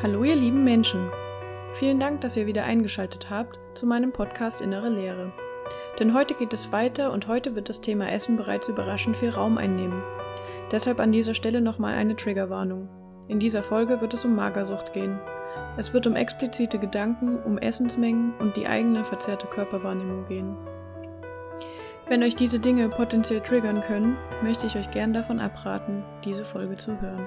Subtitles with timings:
[0.00, 1.10] Hallo ihr lieben Menschen.
[1.74, 5.32] Vielen Dank, dass ihr wieder eingeschaltet habt zu meinem Podcast Innere Lehre.
[5.98, 9.58] Denn heute geht es weiter und heute wird das Thema Essen bereits überraschend viel Raum
[9.58, 10.04] einnehmen.
[10.70, 12.88] Deshalb an dieser Stelle nochmal eine Triggerwarnung.
[13.26, 15.18] In dieser Folge wird es um Magersucht gehen.
[15.76, 20.56] Es wird um explizite Gedanken, um Essensmengen und die eigene verzerrte Körperwahrnehmung gehen.
[22.06, 26.76] Wenn euch diese Dinge potenziell triggern können, möchte ich euch gern davon abraten, diese Folge
[26.76, 27.26] zu hören.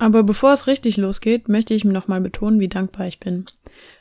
[0.00, 3.44] Aber bevor es richtig losgeht, möchte ich nochmal betonen, wie dankbar ich bin.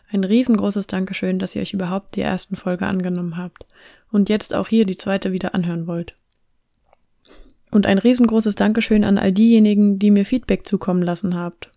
[0.10, 3.66] Ein riesengroßes Dankeschön, dass ihr euch überhaupt die ersten Folge angenommen habt
[4.10, 6.16] und jetzt auch hier die zweite wieder anhören wollt.
[7.70, 11.70] Und ein riesengroßes Dankeschön an all diejenigen, die mir Feedback zukommen lassen habt.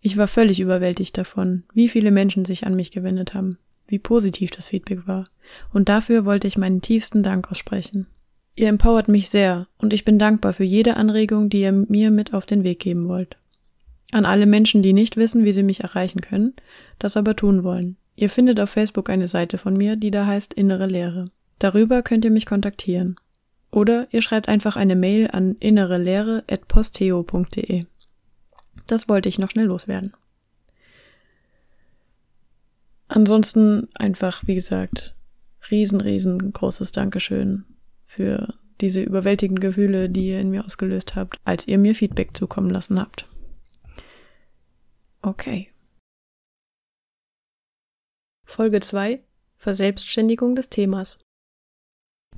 [0.00, 4.50] Ich war völlig überwältigt davon, wie viele Menschen sich an mich gewendet haben, wie positiv
[4.50, 5.24] das Feedback war,
[5.72, 8.08] und dafür wollte ich meinen tiefsten Dank aussprechen.
[8.58, 12.34] Ihr empowert mich sehr und ich bin dankbar für jede Anregung, die ihr mir mit
[12.34, 13.36] auf den Weg geben wollt.
[14.10, 16.54] An alle Menschen, die nicht wissen, wie sie mich erreichen können,
[16.98, 17.96] das aber tun wollen.
[18.16, 21.30] Ihr findet auf Facebook eine Seite von mir, die da heißt Innere Lehre.
[21.60, 23.14] Darüber könnt ihr mich kontaktieren.
[23.70, 27.84] Oder ihr schreibt einfach eine Mail an innerelehre.posteo.de.
[28.88, 30.14] Das wollte ich noch schnell loswerden.
[33.06, 35.14] Ansonsten einfach, wie gesagt,
[35.70, 37.64] riesen, riesengroßes Dankeschön
[38.08, 42.70] für diese überwältigenden Gefühle, die ihr in mir ausgelöst habt, als ihr mir Feedback zukommen
[42.70, 43.26] lassen habt.
[45.22, 45.70] Okay.
[48.44, 49.22] Folge 2
[49.56, 51.18] Verselbstständigung des Themas.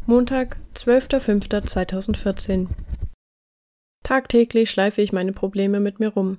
[0.07, 2.69] Montag, 12.05.2014.
[4.03, 6.39] Tagtäglich schleife ich meine Probleme mit mir rum.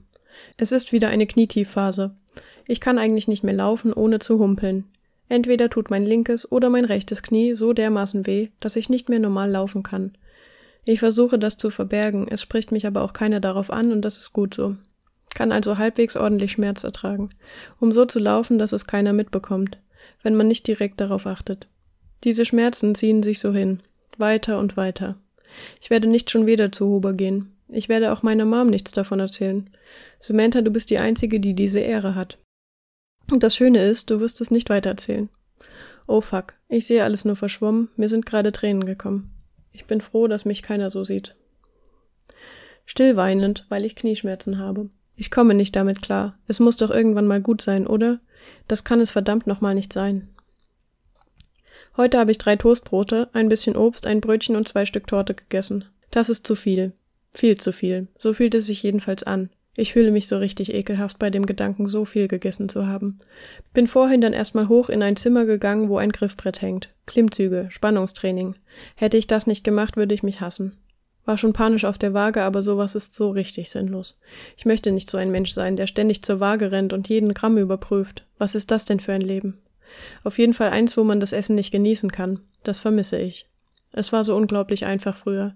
[0.57, 2.17] Es ist wieder eine Knietiefphase.
[2.65, 4.89] Ich kann eigentlich nicht mehr laufen, ohne zu humpeln.
[5.31, 9.19] Entweder tut mein linkes oder mein rechtes Knie so dermaßen weh, dass ich nicht mehr
[9.19, 10.11] normal laufen kann.
[10.83, 14.17] Ich versuche das zu verbergen, es spricht mich aber auch keiner darauf an und das
[14.17, 14.75] ist gut so.
[15.33, 17.29] Kann also halbwegs ordentlich Schmerz ertragen,
[17.79, 19.77] um so zu laufen, dass es keiner mitbekommt,
[20.21, 21.69] wenn man nicht direkt darauf achtet.
[22.25, 23.79] Diese Schmerzen ziehen sich so hin,
[24.17, 25.15] weiter und weiter.
[25.79, 27.55] Ich werde nicht schon wieder zu Huber gehen.
[27.69, 29.69] Ich werde auch meiner Mom nichts davon erzählen.
[30.19, 32.37] Samantha, du bist die Einzige, die diese Ehre hat.
[33.31, 35.29] Und das Schöne ist, du wirst es nicht weitererzählen.
[36.05, 39.31] Oh fuck, ich sehe alles nur verschwommen, mir sind gerade Tränen gekommen.
[39.71, 41.35] Ich bin froh, dass mich keiner so sieht.
[42.85, 44.89] Still weinend, weil ich Knieschmerzen habe.
[45.15, 46.37] Ich komme nicht damit klar.
[46.47, 48.19] Es muss doch irgendwann mal gut sein, oder?
[48.67, 50.27] Das kann es verdammt nochmal nicht sein.
[51.95, 55.85] Heute habe ich drei Toastbrote, ein bisschen Obst, ein Brötchen und zwei Stück Torte gegessen.
[56.09, 56.91] Das ist zu viel.
[57.31, 58.07] Viel zu viel.
[58.17, 59.49] So fühlt es sich jedenfalls an.
[59.73, 63.19] Ich fühle mich so richtig ekelhaft bei dem Gedanken, so viel gegessen zu haben.
[63.73, 66.89] Bin vorhin dann erstmal hoch in ein Zimmer gegangen, wo ein Griffbrett hängt.
[67.07, 68.55] Klimmzüge, Spannungstraining.
[68.95, 70.77] Hätte ich das nicht gemacht, würde ich mich hassen.
[71.23, 74.19] War schon panisch auf der Waage, aber sowas ist so richtig sinnlos.
[74.57, 77.57] Ich möchte nicht so ein Mensch sein, der ständig zur Waage rennt und jeden Gramm
[77.57, 78.25] überprüft.
[78.37, 79.59] Was ist das denn für ein Leben?
[80.23, 82.39] Auf jeden Fall eins, wo man das Essen nicht genießen kann.
[82.63, 83.47] Das vermisse ich.
[83.93, 85.53] Es war so unglaublich einfach früher.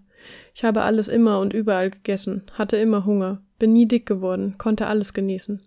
[0.54, 4.88] Ich habe alles immer und überall gegessen, hatte immer Hunger, bin nie dick geworden, konnte
[4.88, 5.62] alles genießen.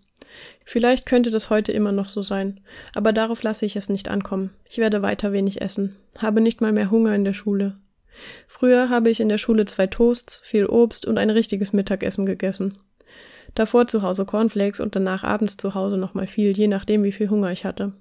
[0.63, 2.59] Vielleicht könnte das heute immer noch so sein,
[2.93, 4.51] aber darauf lasse ich es nicht ankommen.
[4.69, 7.77] Ich werde weiter wenig essen, habe nicht mal mehr Hunger in der Schule.
[8.47, 12.77] Früher habe ich in der Schule zwei Toasts, viel Obst und ein richtiges Mittagessen gegessen.
[13.55, 17.29] Davor zu Hause Cornflakes und danach abends zu Hause nochmal viel, je nachdem, wie viel
[17.29, 17.93] Hunger ich hatte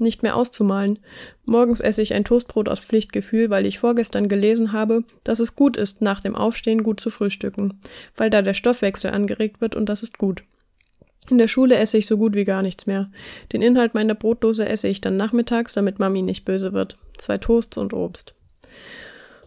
[0.00, 0.98] nicht mehr auszumalen.
[1.44, 5.76] Morgens esse ich ein Toastbrot aus Pflichtgefühl, weil ich vorgestern gelesen habe, dass es gut
[5.76, 7.80] ist, nach dem Aufstehen gut zu frühstücken,
[8.16, 10.42] weil da der Stoffwechsel angeregt wird und das ist gut.
[11.30, 13.10] In der Schule esse ich so gut wie gar nichts mehr.
[13.52, 16.96] Den Inhalt meiner Brotdose esse ich dann nachmittags, damit Mami nicht böse wird.
[17.18, 18.34] Zwei Toasts und Obst.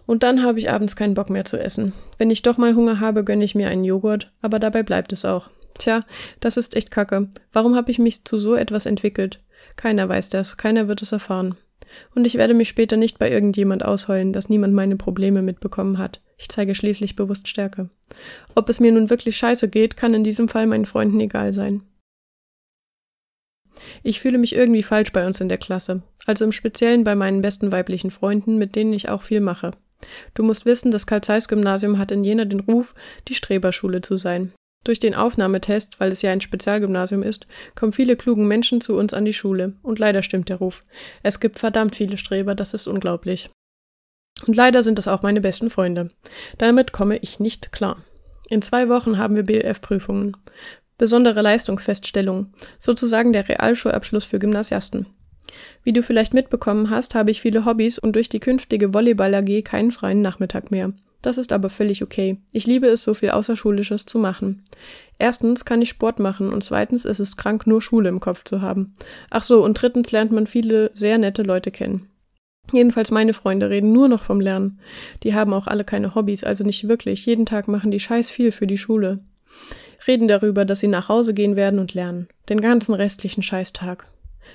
[0.06, 1.94] Und dann habe ich abends keinen Bock mehr zu essen.
[2.18, 5.24] Wenn ich doch mal Hunger habe, gönne ich mir einen Joghurt, aber dabei bleibt es
[5.24, 5.50] auch.
[5.78, 6.02] Tja,
[6.40, 7.30] das ist echt kacke.
[7.54, 9.40] Warum habe ich mich zu so etwas entwickelt?
[9.80, 11.56] Keiner weiß das, keiner wird es erfahren.
[12.14, 16.20] Und ich werde mich später nicht bei irgendjemand ausheulen, dass niemand meine Probleme mitbekommen hat.
[16.38, 17.90] Ich zeige schließlich bewusst Stärke.
[18.56, 21.82] Ob es mir nun wirklich scheiße geht, kann in diesem Fall meinen Freunden egal sein.
[24.04, 27.40] Ich fühle mich irgendwie falsch bei uns in der Klasse, also im Speziellen bei meinen
[27.40, 29.72] besten weiblichen Freunden, mit denen ich auch viel mache.
[30.34, 32.96] Du musst wissen, das Karl-Zeiss-Gymnasium hat in Jena den Ruf,
[33.30, 34.52] die Streberschule zu sein.
[34.84, 39.14] Durch den Aufnahmetest, weil es ja ein Spezialgymnasium ist, kommen viele klugen Menschen zu uns
[39.14, 39.74] an die Schule.
[39.82, 40.84] Und leider stimmt der Ruf.
[41.22, 43.50] Es gibt verdammt viele Streber, das ist unglaublich.
[44.48, 46.10] Und leider sind das auch meine besten Freunde.
[46.58, 47.98] Damit komme ich nicht klar.
[48.50, 50.38] In zwei Wochen haben wir BLF-Prüfungen.
[50.98, 55.08] Besondere Leistungsfeststellungen, sozusagen der Realschulabschluss für Gymnasiasten.
[55.84, 59.64] Wie du vielleicht mitbekommen hast, habe ich viele Hobbys und durch die künftige Volleyball AG
[59.64, 60.94] keinen freien Nachmittag mehr.
[61.22, 62.38] Das ist aber völlig okay.
[62.54, 64.64] Ich liebe es, so viel Außerschulisches zu machen.
[65.18, 68.62] Erstens kann ich Sport machen und zweitens ist es krank, nur Schule im Kopf zu
[68.62, 68.94] haben.
[69.30, 72.10] Ach so, und drittens lernt man viele sehr nette Leute kennen.
[72.72, 74.80] Jedenfalls meine Freunde reden nur noch vom Lernen.
[75.24, 77.26] Die haben auch alle keine Hobbys, also nicht wirklich.
[77.26, 79.20] Jeden Tag machen die scheiß viel für die Schule.
[80.08, 82.28] Reden darüber, dass sie nach Hause gehen werden und lernen.
[82.48, 84.08] Den ganzen restlichen Scheißtag.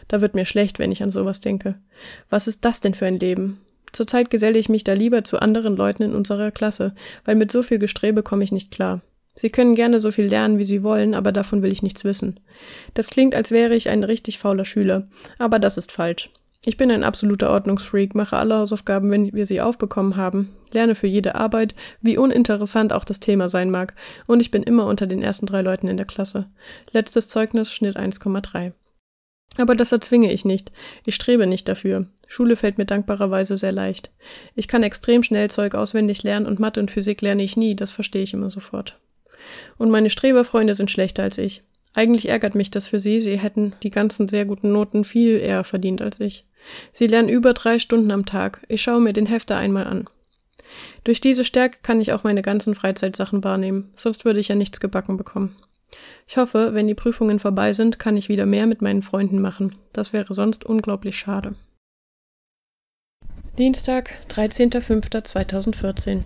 [0.08, 1.76] Da wird mir schlecht, wenn ich an sowas denke.
[2.30, 3.60] Was ist das denn für ein Leben?
[3.94, 6.94] Zurzeit geselle ich mich da lieber zu anderen Leuten in unserer Klasse,
[7.24, 9.02] weil mit so viel Gestrebe komme ich nicht klar.
[9.36, 12.40] Sie können gerne so viel lernen, wie sie wollen, aber davon will ich nichts wissen.
[12.94, 15.08] Das klingt, als wäre ich ein richtig fauler Schüler,
[15.38, 16.30] aber das ist falsch.
[16.64, 21.06] Ich bin ein absoluter Ordnungsfreak, mache alle Hausaufgaben, wenn wir sie aufbekommen haben, lerne für
[21.06, 23.94] jede Arbeit, wie uninteressant auch das Thema sein mag,
[24.26, 26.46] und ich bin immer unter den ersten drei Leuten in der Klasse.
[26.90, 28.72] Letztes Zeugnis Schnitt 1,3.
[29.56, 30.72] Aber das erzwinge ich nicht.
[31.04, 32.06] Ich strebe nicht dafür.
[32.28, 34.10] Schule fällt mir dankbarerweise sehr leicht.
[34.54, 37.90] Ich kann extrem schnell Zeug auswendig lernen und Mathe und Physik lerne ich nie, das
[37.90, 38.98] verstehe ich immer sofort.
[39.78, 41.62] Und meine Streberfreunde sind schlechter als ich.
[41.92, 45.62] Eigentlich ärgert mich das für sie, sie hätten die ganzen sehr guten Noten viel eher
[45.62, 46.44] verdient als ich.
[46.92, 48.64] Sie lernen über drei Stunden am Tag.
[48.68, 50.08] Ich schaue mir den Hefter einmal an.
[51.04, 54.80] Durch diese Stärke kann ich auch meine ganzen Freizeitsachen wahrnehmen, sonst würde ich ja nichts
[54.80, 55.54] gebacken bekommen.
[56.26, 59.76] Ich hoffe, wenn die Prüfungen vorbei sind, kann ich wieder mehr mit meinen Freunden machen.
[59.92, 61.54] Das wäre sonst unglaublich schade.
[63.58, 66.22] Dienstag, 13.05.2014.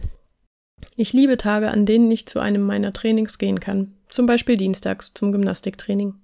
[0.96, 3.94] Ich liebe Tage, an denen ich zu einem meiner Trainings gehen kann.
[4.08, 6.14] Zum Beispiel dienstags zum Gymnastiktraining.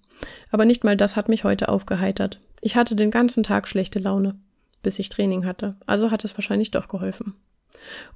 [0.50, 2.40] Aber nicht mal das hat mich heute aufgeheitert.
[2.60, 4.36] Ich hatte den ganzen Tag schlechte Laune,
[4.82, 5.76] bis ich Training hatte.
[5.86, 7.34] Also hat es wahrscheinlich doch geholfen.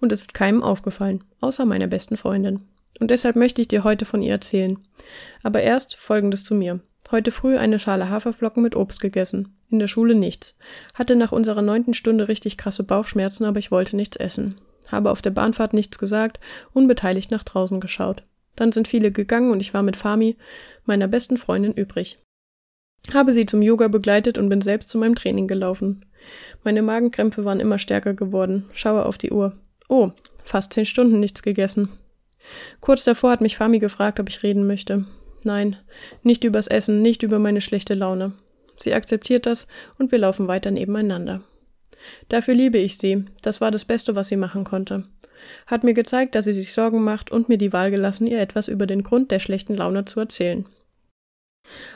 [0.01, 2.65] Und es ist keinem aufgefallen, außer meiner besten Freundin.
[3.01, 4.79] Und deshalb möchte ich dir heute von ihr erzählen.
[5.43, 6.81] Aber erst Folgendes zu mir.
[7.11, 9.57] Heute früh eine Schale Haferflocken mit Obst gegessen.
[9.71, 10.55] In der Schule nichts.
[10.95, 14.61] Hatte nach unserer neunten Stunde richtig krasse Bauchschmerzen, aber ich wollte nichts essen.
[14.89, 16.41] Habe auf der Bahnfahrt nichts gesagt,
[16.73, 18.25] unbeteiligt nach draußen geschaut.
[18.57, 20.37] Dann sind viele gegangen und ich war mit Fami,
[20.85, 22.19] meiner besten Freundin, übrig.
[23.15, 26.05] Habe sie zum Yoga begleitet und bin selbst zu meinem Training gelaufen.
[26.65, 28.69] Meine Magenkrämpfe waren immer stärker geworden.
[28.73, 29.57] Schaue auf die Uhr.
[29.89, 30.11] Oh,
[30.45, 31.91] fast zehn Stunden nichts gegessen.
[32.81, 35.05] Kurz davor hat mich Fami gefragt, ob ich reden möchte.
[35.45, 35.77] Nein,
[36.23, 38.33] nicht übers Essen, nicht über meine schlechte Laune.
[38.79, 39.67] Sie akzeptiert das
[39.99, 41.43] und wir laufen weiter nebeneinander.
[42.29, 45.05] Dafür liebe ich sie, das war das Beste, was sie machen konnte.
[45.67, 48.69] Hat mir gezeigt, dass sie sich Sorgen macht und mir die Wahl gelassen, ihr etwas
[48.69, 50.67] über den Grund der schlechten Laune zu erzählen.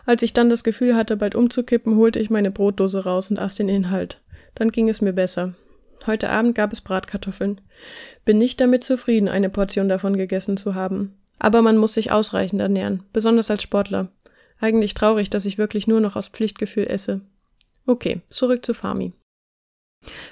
[0.05, 3.55] Als ich dann das Gefühl hatte, bald umzukippen, holte ich meine Brotdose raus und aß
[3.55, 4.21] den Inhalt.
[4.55, 5.55] Dann ging es mir besser.
[6.07, 7.61] Heute Abend gab es Bratkartoffeln.
[8.25, 11.19] Bin nicht damit zufrieden, eine Portion davon gegessen zu haben.
[11.39, 14.09] Aber man muss sich ausreichend ernähren, besonders als Sportler.
[14.61, 17.21] Eigentlich traurig, dass ich wirklich nur noch aus Pflichtgefühl esse.
[17.87, 19.13] Okay, zurück zu Fami.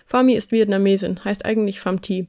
[0.07, 2.29] Fami ist Vietnamesin, heißt eigentlich Pham Thi,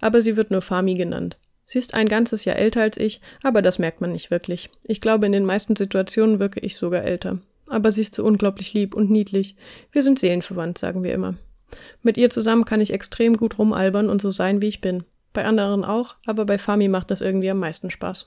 [0.00, 1.38] aber sie wird nur Fami genannt.
[1.64, 4.70] Sie ist ein ganzes Jahr älter als ich, aber das merkt man nicht wirklich.
[4.86, 7.38] Ich glaube, in den meisten Situationen wirke ich sogar älter.
[7.68, 9.54] Aber sie ist so unglaublich lieb und niedlich.
[9.92, 11.34] Wir sind seelenverwandt, sagen wir immer.
[12.02, 15.04] Mit ihr zusammen kann ich extrem gut rumalbern und so sein, wie ich bin.
[15.32, 18.26] Bei anderen auch, aber bei Fami macht das irgendwie am meisten Spaß.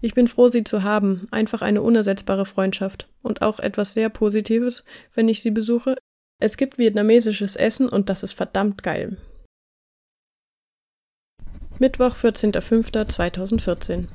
[0.00, 4.84] Ich bin froh, sie zu haben, einfach eine unersetzbare Freundschaft und auch etwas sehr Positives,
[5.14, 5.96] wenn ich sie besuche.
[6.40, 9.16] Es gibt vietnamesisches Essen und das ist verdammt geil.
[11.78, 14.06] Mittwoch, 14.05.2014.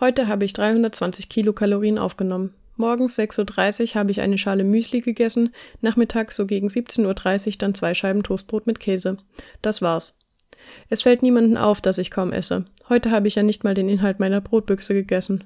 [0.00, 2.54] Heute habe ich 320 Kilokalorien aufgenommen.
[2.80, 5.50] Morgens 6.30 Uhr habe ich eine Schale Müsli gegessen,
[5.82, 9.18] nachmittags so gegen 17.30 Uhr dann zwei Scheiben Toastbrot mit Käse.
[9.60, 10.18] Das war's.
[10.88, 12.64] Es fällt niemanden auf, dass ich kaum esse.
[12.88, 15.44] Heute habe ich ja nicht mal den Inhalt meiner Brotbüchse gegessen.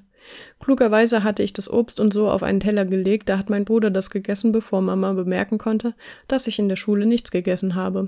[0.61, 3.91] Klugerweise hatte ich das Obst und so auf einen Teller gelegt, da hat mein Bruder
[3.91, 5.93] das gegessen, bevor Mama bemerken konnte,
[6.29, 8.07] dass ich in der Schule nichts gegessen habe.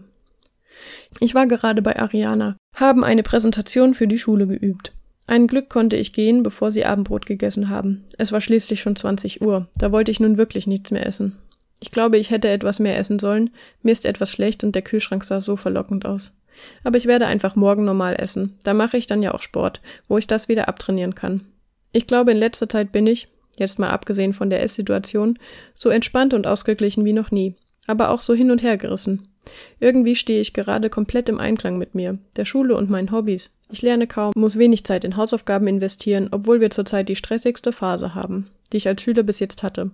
[1.19, 4.93] Ich war gerade bei Ariana, haben eine Präsentation für die Schule geübt.
[5.29, 8.05] Ein Glück konnte ich gehen, bevor sie Abendbrot gegessen haben.
[8.17, 9.67] Es war schließlich schon 20 Uhr.
[9.77, 11.37] Da wollte ich nun wirklich nichts mehr essen.
[11.81, 13.51] Ich glaube, ich hätte etwas mehr essen sollen.
[13.83, 16.31] Mir ist etwas schlecht und der Kühlschrank sah so verlockend aus.
[16.85, 18.55] Aber ich werde einfach morgen normal essen.
[18.63, 21.41] Da mache ich dann ja auch Sport, wo ich das wieder abtrainieren kann.
[21.91, 23.27] Ich glaube, in letzter Zeit bin ich,
[23.59, 25.37] jetzt mal abgesehen von der Esssituation,
[25.75, 27.55] so entspannt und ausgeglichen wie noch nie.
[27.85, 29.27] Aber auch so hin und her gerissen.
[29.79, 33.51] Irgendwie stehe ich gerade komplett im Einklang mit mir, der Schule und meinen Hobbys.
[33.69, 38.15] Ich lerne kaum, muss wenig Zeit in Hausaufgaben investieren, obwohl wir zurzeit die stressigste Phase
[38.15, 39.91] haben, die ich als Schüler bis jetzt hatte.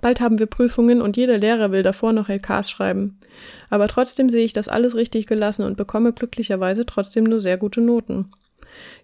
[0.00, 3.18] Bald haben wir Prüfungen und jeder Lehrer will davor noch LKs schreiben.
[3.68, 7.80] Aber trotzdem sehe ich das alles richtig gelassen und bekomme glücklicherweise trotzdem nur sehr gute
[7.80, 8.30] Noten.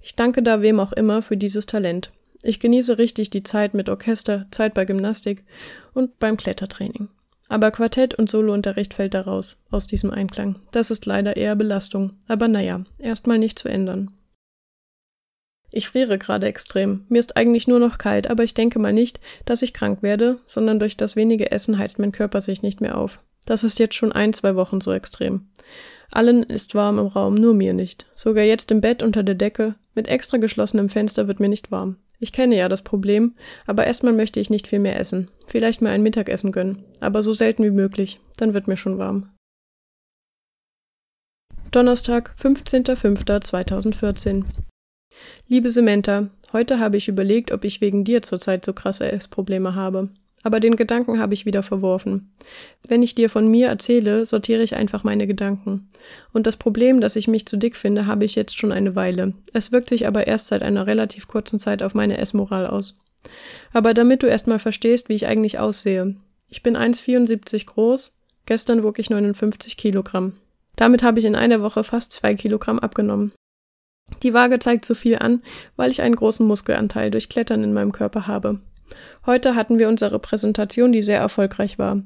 [0.02, 2.12] Ich danke da wem auch immer für dieses Talent.
[2.42, 5.44] Ich genieße richtig die Zeit mit Orchester, Zeit bei Gymnastik
[5.92, 7.08] und beim Klettertraining.
[7.48, 10.56] Aber Quartett und Solounterricht fällt da raus, aus diesem Einklang.
[10.70, 12.12] Das ist leider eher Belastung.
[12.28, 14.12] Aber naja, erstmal nicht zu ändern.
[15.70, 17.04] Ich friere gerade extrem.
[17.08, 20.40] Mir ist eigentlich nur noch kalt, aber ich denke mal nicht, dass ich krank werde,
[20.46, 23.20] sondern durch das wenige Essen heizt mein Körper sich nicht mehr auf.
[23.44, 25.48] Das ist jetzt schon ein, zwei Wochen so extrem.
[26.10, 28.06] Allen ist warm im Raum, nur mir nicht.
[28.14, 31.96] Sogar jetzt im Bett unter der Decke, mit extra geschlossenem Fenster wird mir nicht warm.
[32.20, 35.30] Ich kenne ja das Problem, aber erstmal möchte ich nicht viel mehr essen.
[35.46, 39.30] Vielleicht mal ein Mittagessen gönnen, aber so selten wie möglich, dann wird mir schon warm.
[41.70, 44.44] Donnerstag, 15.05.2014
[45.46, 50.08] Liebe Samantha, heute habe ich überlegt, ob ich wegen dir zurzeit so krasse Essprobleme habe.
[50.42, 52.32] Aber den Gedanken habe ich wieder verworfen.
[52.86, 55.88] Wenn ich dir von mir erzähle, sortiere ich einfach meine Gedanken.
[56.32, 59.34] Und das Problem, dass ich mich zu dick finde, habe ich jetzt schon eine Weile.
[59.52, 63.00] Es wirkt sich aber erst seit einer relativ kurzen Zeit auf meine Essmoral aus.
[63.72, 66.14] Aber damit du erstmal verstehst, wie ich eigentlich aussehe.
[66.48, 68.16] Ich bin 1,74 groß,
[68.46, 70.34] gestern wog ich 59 Kilogramm.
[70.76, 73.32] Damit habe ich in einer Woche fast zwei Kilogramm abgenommen.
[74.22, 75.42] Die Waage zeigt so viel an,
[75.76, 78.60] weil ich einen großen Muskelanteil durch Klettern in meinem Körper habe.
[79.26, 82.02] Heute hatten wir unsere Präsentation, die sehr erfolgreich war.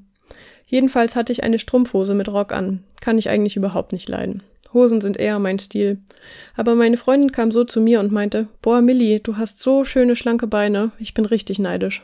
[0.67, 2.83] Jedenfalls hatte ich eine Strumpfhose mit Rock an.
[3.01, 4.43] Kann ich eigentlich überhaupt nicht leiden.
[4.73, 5.99] Hosen sind eher mein Stil.
[6.57, 10.17] Aber meine Freundin kam so zu mir und meinte, boah, Millie, du hast so schöne
[10.17, 12.03] schlanke Beine, ich bin richtig neidisch.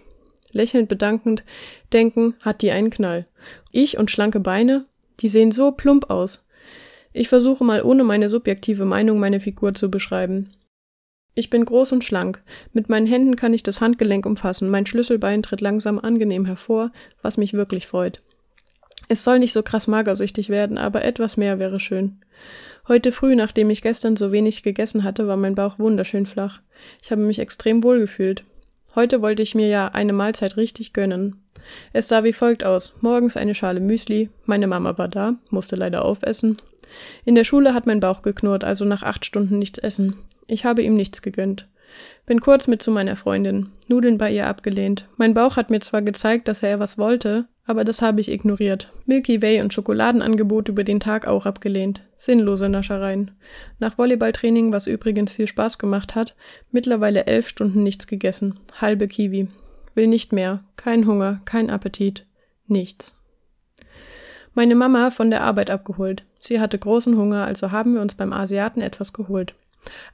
[0.53, 1.45] Lächelnd bedankend,
[1.93, 3.27] denken, hat die einen Knall.
[3.71, 4.87] Ich und schlanke Beine?
[5.21, 6.45] Die sehen so plump aus.
[7.13, 10.51] Ich versuche mal ohne meine subjektive Meinung meine Figur zu beschreiben.
[11.39, 12.43] Ich bin groß und schlank.
[12.73, 14.71] Mit meinen Händen kann ich das Handgelenk umfassen.
[14.71, 16.91] Mein Schlüsselbein tritt langsam angenehm hervor,
[17.23, 18.21] was mich wirklich freut.
[19.07, 22.19] Es soll nicht so krass magersüchtig werden, aber etwas mehr wäre schön.
[22.89, 26.61] Heute früh, nachdem ich gestern so wenig gegessen hatte, war mein Bauch wunderschön flach.
[27.05, 28.43] Ich habe mich extrem wohl gefühlt.
[28.97, 31.45] Heute wollte ich mir ja eine Mahlzeit richtig gönnen.
[31.93, 32.95] Es sah wie folgt aus.
[33.01, 34.29] Morgens eine Schale Müsli.
[34.45, 36.61] Meine Mama war da, musste leider aufessen.
[37.25, 40.17] In der Schule hat mein Bauch geknurrt, also nach acht Stunden nichts essen.
[40.49, 41.69] Ich habe ihm nichts gegönnt.
[42.27, 43.71] Bin kurz mit zu meiner Freundin.
[43.87, 45.07] Nudeln bei ihr abgelehnt.
[45.17, 48.93] Mein Bauch hat mir zwar gezeigt, dass er was wollte, aber das habe ich ignoriert.
[49.07, 52.03] Milky Way und Schokoladenangebot über den Tag auch abgelehnt.
[52.17, 53.31] Sinnlose Naschereien.
[53.79, 56.35] Nach Volleyballtraining, was übrigens viel Spaß gemacht hat,
[56.71, 58.59] mittlerweile elf Stunden nichts gegessen.
[58.81, 59.49] Halbe Kiwi.
[59.95, 60.65] Will nicht mehr.
[60.77, 62.25] Kein Hunger, kein Appetit.
[62.67, 63.19] Nichts.
[64.55, 66.25] Meine Mama von der Arbeit abgeholt.
[66.41, 69.55] Sie hatte großen Hunger, also haben wir uns beim Asiaten etwas geholt.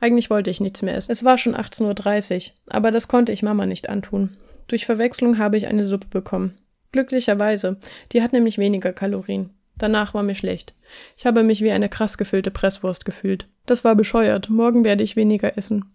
[0.00, 1.12] Eigentlich wollte ich nichts mehr essen.
[1.12, 4.36] Es war schon 18.30 Uhr, aber das konnte ich Mama nicht antun.
[4.68, 6.54] Durch Verwechslung habe ich eine Suppe bekommen.
[6.92, 7.78] Glücklicherweise,
[8.12, 9.50] die hat nämlich weniger Kalorien.
[9.76, 10.74] Danach war mir schlecht.
[11.16, 13.48] Ich habe mich wie eine krass gefüllte Presswurst gefühlt.
[13.66, 14.48] Das war bescheuert.
[14.48, 15.86] Morgen werde ich weniger essen.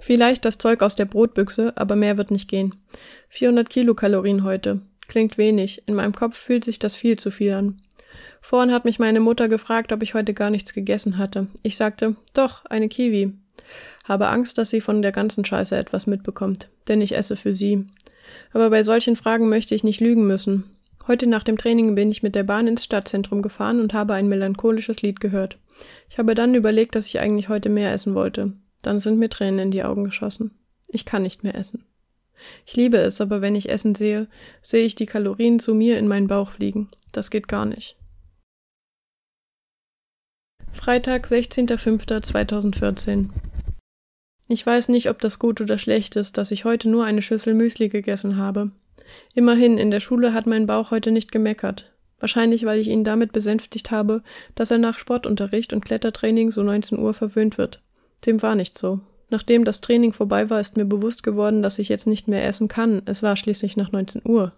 [0.00, 2.74] Vielleicht das Zeug aus der Brotbüchse, aber mehr wird nicht gehen.
[3.28, 4.80] 400 Kilokalorien heute.
[5.06, 5.86] Klingt wenig.
[5.86, 7.80] In meinem Kopf fühlt sich das viel zu viel an.
[8.40, 11.48] Vorhin hat mich meine Mutter gefragt, ob ich heute gar nichts gegessen hatte.
[11.62, 13.32] Ich sagte, doch, eine Kiwi.
[14.04, 17.86] Habe Angst, dass sie von der ganzen Scheiße etwas mitbekommt, denn ich esse für sie.
[18.52, 20.64] Aber bei solchen Fragen möchte ich nicht lügen müssen.
[21.06, 24.28] Heute nach dem Training bin ich mit der Bahn ins Stadtzentrum gefahren und habe ein
[24.28, 25.58] melancholisches Lied gehört.
[26.10, 28.52] Ich habe dann überlegt, dass ich eigentlich heute mehr essen wollte.
[28.82, 30.52] Dann sind mir Tränen in die Augen geschossen.
[30.86, 31.84] Ich kann nicht mehr essen.
[32.66, 34.28] Ich liebe es, aber wenn ich Essen sehe,
[34.62, 36.88] sehe ich die Kalorien zu mir in meinen Bauch fliegen.
[37.12, 37.97] Das geht gar nicht.
[40.78, 43.26] Freitag, 16.05.2014.
[44.48, 47.52] Ich weiß nicht, ob das gut oder schlecht ist, dass ich heute nur eine Schüssel
[47.52, 48.70] Müsli gegessen habe.
[49.34, 51.92] Immerhin, in der Schule hat mein Bauch heute nicht gemeckert.
[52.20, 54.22] Wahrscheinlich, weil ich ihn damit besänftigt habe,
[54.54, 57.82] dass er nach Sportunterricht und Klettertraining so 19 Uhr verwöhnt wird.
[58.24, 59.00] Dem war nicht so.
[59.30, 62.68] Nachdem das Training vorbei war, ist mir bewusst geworden, dass ich jetzt nicht mehr essen
[62.68, 63.02] kann.
[63.04, 64.54] Es war schließlich nach 19 Uhr.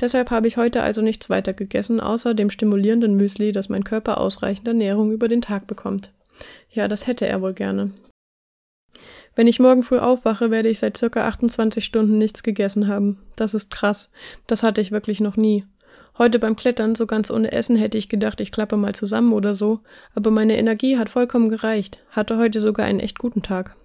[0.00, 4.18] Deshalb habe ich heute also nichts weiter gegessen, außer dem stimulierenden Müsli, dass mein Körper
[4.18, 6.12] ausreichend Ernährung über den Tag bekommt.
[6.70, 7.92] Ja, das hätte er wohl gerne.
[9.34, 13.18] Wenn ich morgen früh aufwache, werde ich seit circa 28 Stunden nichts gegessen haben.
[13.36, 14.10] Das ist krass.
[14.46, 15.64] Das hatte ich wirklich noch nie.
[16.18, 19.54] Heute beim Klettern, so ganz ohne Essen, hätte ich gedacht, ich klappe mal zusammen oder
[19.54, 19.80] so,
[20.14, 23.76] aber meine Energie hat vollkommen gereicht, hatte heute sogar einen echt guten Tag.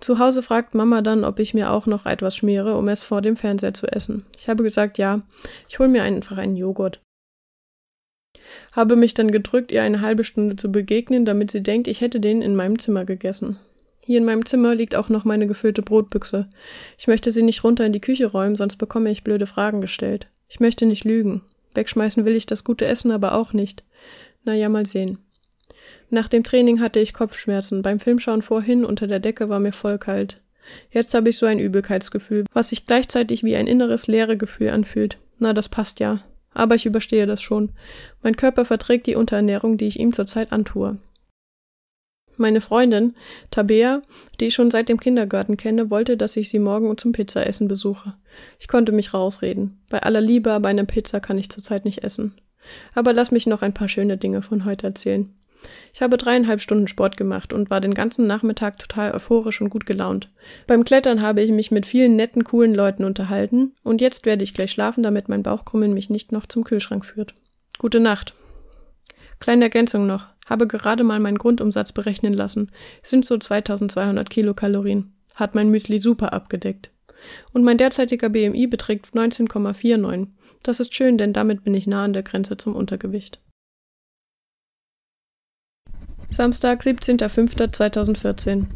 [0.00, 3.20] Zu Hause fragt Mama dann, ob ich mir auch noch etwas schmiere, um es vor
[3.20, 4.24] dem Fernseher zu essen.
[4.38, 5.22] Ich habe gesagt, ja,
[5.68, 7.00] ich hole mir einfach einen Joghurt.
[8.72, 12.20] Habe mich dann gedrückt, ihr eine halbe Stunde zu begegnen, damit sie denkt, ich hätte
[12.20, 13.58] den in meinem Zimmer gegessen.
[14.04, 16.48] Hier in meinem Zimmer liegt auch noch meine gefüllte Brotbüchse.
[16.96, 20.28] Ich möchte sie nicht runter in die Küche räumen, sonst bekomme ich blöde Fragen gestellt.
[20.48, 21.42] Ich möchte nicht lügen.
[21.74, 23.84] Wegschmeißen will ich das gute Essen aber auch nicht.
[24.44, 25.18] Na ja, mal sehen.
[26.10, 27.82] Nach dem Training hatte ich Kopfschmerzen.
[27.82, 30.40] Beim Filmschauen vorhin unter der Decke war mir voll kalt.
[30.90, 35.18] Jetzt habe ich so ein Übelkeitsgefühl, was sich gleichzeitig wie ein inneres leere Gefühl anfühlt.
[35.38, 36.20] Na, das passt ja.
[36.52, 37.70] Aber ich überstehe das schon.
[38.22, 40.98] Mein Körper verträgt die Unterernährung, die ich ihm zurzeit antue.
[42.36, 43.14] Meine Freundin,
[43.50, 44.00] Tabea,
[44.38, 48.14] die ich schon seit dem Kindergarten kenne, wollte, dass ich sie morgen zum Pizzaessen besuche.
[48.60, 49.80] Ich konnte mich rausreden.
[49.90, 52.34] Bei aller Liebe, aber eine Pizza kann ich zurzeit nicht essen.
[52.94, 55.34] Aber lass mich noch ein paar schöne Dinge von heute erzählen.
[55.92, 59.86] Ich habe dreieinhalb Stunden Sport gemacht und war den ganzen Nachmittag total euphorisch und gut
[59.86, 60.30] gelaunt.
[60.66, 64.54] Beim Klettern habe ich mich mit vielen netten, coolen Leuten unterhalten und jetzt werde ich
[64.54, 67.34] gleich schlafen, damit mein Bauchkrummeln mich nicht noch zum Kühlschrank führt.
[67.78, 68.34] Gute Nacht.
[69.40, 70.26] Kleine Ergänzung noch.
[70.46, 72.70] Habe gerade mal meinen Grundumsatz berechnen lassen.
[73.02, 75.12] Sind so 2200 Kilokalorien.
[75.34, 76.90] Hat mein Müsli super abgedeckt.
[77.52, 80.28] Und mein derzeitiger BMI beträgt 19,49.
[80.62, 83.40] Das ist schön, denn damit bin ich nah an der Grenze zum Untergewicht.
[86.30, 88.66] Samstag, 17.05.2014.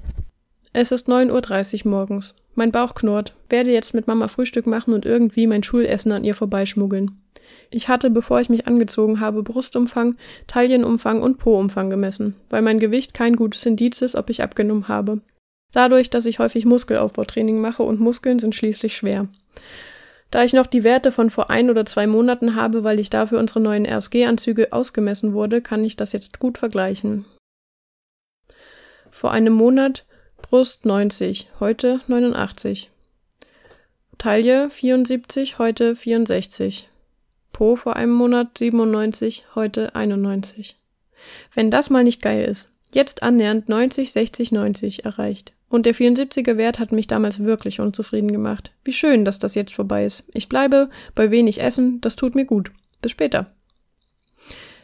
[0.72, 2.34] Es ist 9.30 Uhr morgens.
[2.54, 6.34] Mein Bauch knurrt, werde jetzt mit Mama Frühstück machen und irgendwie mein Schulessen an ihr
[6.34, 7.22] vorbeischmuggeln.
[7.70, 10.16] Ich hatte, bevor ich mich angezogen habe, Brustumfang,
[10.46, 15.20] Taillenumfang und Po-Umfang gemessen, weil mein Gewicht kein gutes Indiz ist, ob ich abgenommen habe.
[15.72, 19.28] Dadurch, dass ich häufig Muskelaufbautraining mache und Muskeln sind schließlich schwer.
[20.30, 23.38] Da ich noch die Werte von vor ein oder zwei Monaten habe, weil ich dafür
[23.38, 27.26] unsere neuen RSG-Anzüge ausgemessen wurde, kann ich das jetzt gut vergleichen.
[29.14, 30.06] Vor einem Monat
[30.40, 32.90] Brust 90, heute 89.
[34.16, 36.88] Taille 74, heute 64.
[37.52, 40.78] Po vor einem Monat 97, heute 91.
[41.54, 42.72] Wenn das mal nicht geil ist.
[42.90, 45.52] Jetzt annähernd 90, 60, 90 erreicht.
[45.68, 48.72] Und der 74er Wert hat mich damals wirklich unzufrieden gemacht.
[48.82, 50.24] Wie schön, dass das jetzt vorbei ist.
[50.32, 52.72] Ich bleibe bei wenig Essen, das tut mir gut.
[53.02, 53.52] Bis später.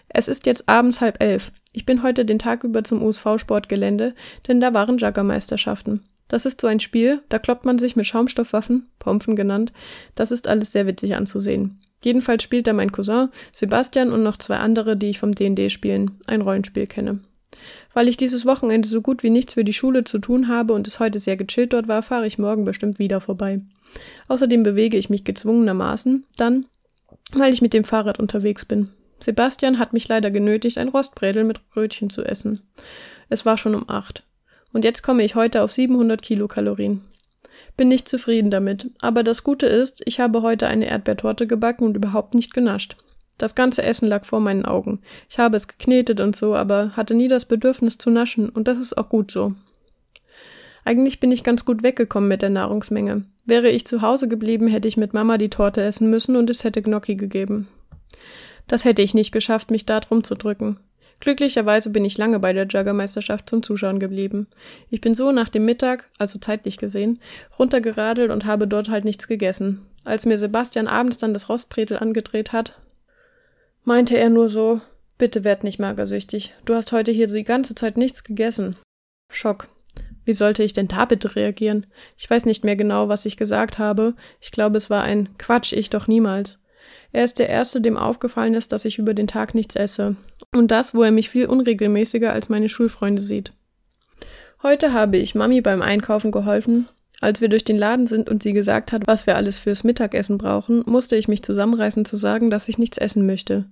[0.08, 1.50] Es ist jetzt abends halb elf.
[1.78, 4.12] Ich bin heute den Tag über zum USV-Sportgelände,
[4.49, 6.02] denn da waren Juggermeisterschaften.
[6.26, 9.73] Das ist so ein Spiel, da kloppt man sich mit Schaumstoffwaffen, Pompen genannt.
[10.16, 11.78] Das ist alles sehr witzig anzusehen.
[12.02, 16.19] Jedenfalls spielt da mein Cousin, Sebastian und noch zwei andere, die ich vom D&D spielen,
[16.26, 17.21] ein Rollenspiel kenne.
[17.95, 20.88] Weil ich dieses Wochenende so gut wie nichts für die Schule zu tun habe und
[20.88, 23.60] es heute sehr gechillt dort war, fahre ich morgen bestimmt wieder vorbei.
[24.26, 26.67] Außerdem bewege ich mich gezwungenermaßen dann,
[27.34, 28.91] weil ich mit dem Fahrrad unterwegs bin.
[29.21, 32.61] Sebastian hat mich leider genötigt, ein Rostbrädel mit Brötchen zu essen.
[33.28, 34.25] Es war schon um acht.
[34.73, 37.02] Und jetzt komme ich heute auf 700 Kilokalorien.
[37.76, 41.97] Bin nicht zufrieden damit, aber das Gute ist, ich habe heute eine Erdbeertorte gebacken und
[41.97, 42.97] überhaupt nicht genascht.
[43.37, 45.00] Das ganze Essen lag vor meinen Augen.
[45.28, 48.78] Ich habe es geknetet und so, aber hatte nie das Bedürfnis zu naschen, und das
[48.78, 49.54] ist auch gut so.
[50.85, 53.25] Eigentlich bin ich ganz gut weggekommen mit der Nahrungsmenge.
[53.45, 56.65] Wäre ich zu Hause geblieben, hätte ich mit Mama die Torte essen müssen und es
[56.65, 57.69] hätte Gnocchi gegeben.
[58.69, 60.78] Das hätte ich nicht geschafft, mich da drum zu drücken.
[61.21, 64.47] Glücklicherweise bin ich lange bei der Juggermeisterschaft zum Zuschauen geblieben.
[64.89, 67.19] Ich bin so nach dem Mittag, also zeitlich gesehen,
[67.59, 69.85] runtergeradelt und habe dort halt nichts gegessen.
[70.04, 72.78] Als mir Sebastian abends dann das Rostbretel angedreht hat,
[73.83, 74.81] meinte er nur so,
[75.17, 76.54] bitte werd nicht magersüchtig.
[76.65, 78.76] Du hast heute hier die ganze Zeit nichts gegessen.
[79.31, 79.67] Schock.
[80.25, 81.87] Wie sollte ich denn da bitte reagieren?
[82.17, 84.15] Ich weiß nicht mehr genau, was ich gesagt habe.
[84.41, 86.59] Ich glaube, es war ein Quatsch, ich doch niemals.
[87.12, 90.16] Er ist der Erste, dem aufgefallen ist, dass ich über den Tag nichts esse.
[90.54, 93.52] Und das, wo er mich viel unregelmäßiger als meine Schulfreunde sieht.
[94.62, 96.88] Heute habe ich Mami beim Einkaufen geholfen.
[97.21, 100.38] Als wir durch den Laden sind und sie gesagt hat, was wir alles fürs Mittagessen
[100.38, 103.64] brauchen, musste ich mich zusammenreißen zu sagen, dass ich nichts essen möchte.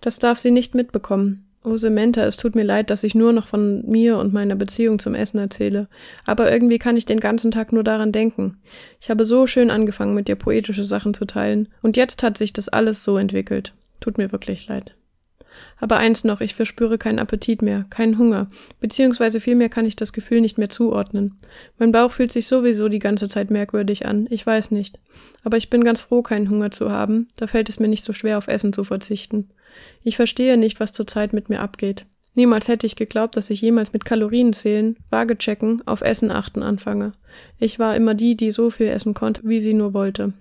[0.00, 1.53] Das darf sie nicht mitbekommen.
[1.66, 4.98] Oh Samantha, es tut mir leid, dass ich nur noch von mir und meiner Beziehung
[4.98, 5.88] zum Essen erzähle.
[6.26, 8.58] Aber irgendwie kann ich den ganzen Tag nur daran denken.
[9.00, 11.68] Ich habe so schön angefangen, mit dir poetische Sachen zu teilen.
[11.80, 13.72] Und jetzt hat sich das alles so entwickelt.
[14.00, 14.94] Tut mir wirklich leid.
[15.78, 18.48] Aber eins noch, ich verspüre keinen Appetit mehr, keinen Hunger,
[18.80, 21.36] beziehungsweise vielmehr kann ich das Gefühl nicht mehr zuordnen.
[21.78, 24.98] Mein Bauch fühlt sich sowieso die ganze Zeit merkwürdig an, ich weiß nicht.
[25.42, 28.12] Aber ich bin ganz froh, keinen Hunger zu haben, da fällt es mir nicht so
[28.12, 29.50] schwer, auf Essen zu verzichten.
[30.02, 32.06] Ich verstehe nicht, was zurzeit mit mir abgeht.
[32.34, 36.62] Niemals hätte ich geglaubt, dass ich jemals mit Kalorien zählen, Waage checken, auf Essen achten
[36.62, 37.12] anfange.
[37.58, 40.32] Ich war immer die, die so viel essen konnte, wie sie nur wollte.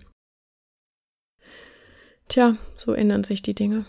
[2.29, 3.85] Tja, so ändern sich die Dinge.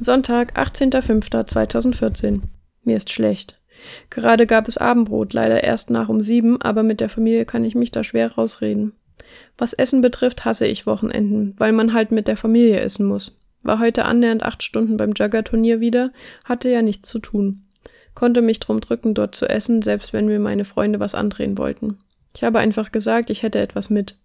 [0.00, 2.40] Sonntag, 18.05.2014.
[2.84, 3.60] Mir ist schlecht.
[4.10, 7.74] Gerade gab es Abendbrot, leider erst nach um sieben, aber mit der Familie kann ich
[7.74, 8.92] mich da schwer rausreden.
[9.58, 13.38] Was Essen betrifft, hasse ich Wochenenden, weil man halt mit der Familie essen muss.
[13.62, 16.12] War heute annähernd acht Stunden beim Jugger-Turnier wieder,
[16.44, 17.62] hatte ja nichts zu tun.
[18.14, 21.98] Konnte mich drum drücken, dort zu essen, selbst wenn mir meine Freunde was andrehen wollten.
[22.34, 24.18] Ich habe einfach gesagt, ich hätte etwas mit.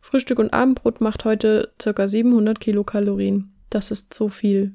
[0.00, 3.52] Frühstück und Abendbrot macht heute circa 700 Kilokalorien.
[3.70, 4.74] Das ist so viel.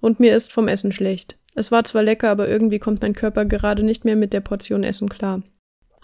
[0.00, 1.38] Und mir ist vom Essen schlecht.
[1.54, 4.84] Es war zwar lecker, aber irgendwie kommt mein Körper gerade nicht mehr mit der Portion
[4.84, 5.42] Essen klar.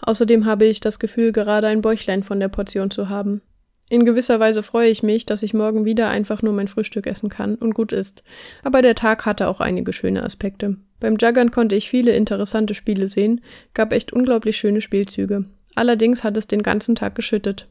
[0.01, 3.41] Außerdem habe ich das Gefühl, gerade ein Bäuchlein von der Portion zu haben.
[3.89, 7.29] In gewisser Weise freue ich mich, dass ich morgen wieder einfach nur mein Frühstück essen
[7.29, 8.23] kann und gut ist.
[8.63, 10.77] Aber der Tag hatte auch einige schöne Aspekte.
[10.99, 13.41] Beim Juggern konnte ich viele interessante Spiele sehen,
[13.73, 15.45] gab echt unglaublich schöne Spielzüge.
[15.75, 17.67] Allerdings hat es den ganzen Tag geschüttet.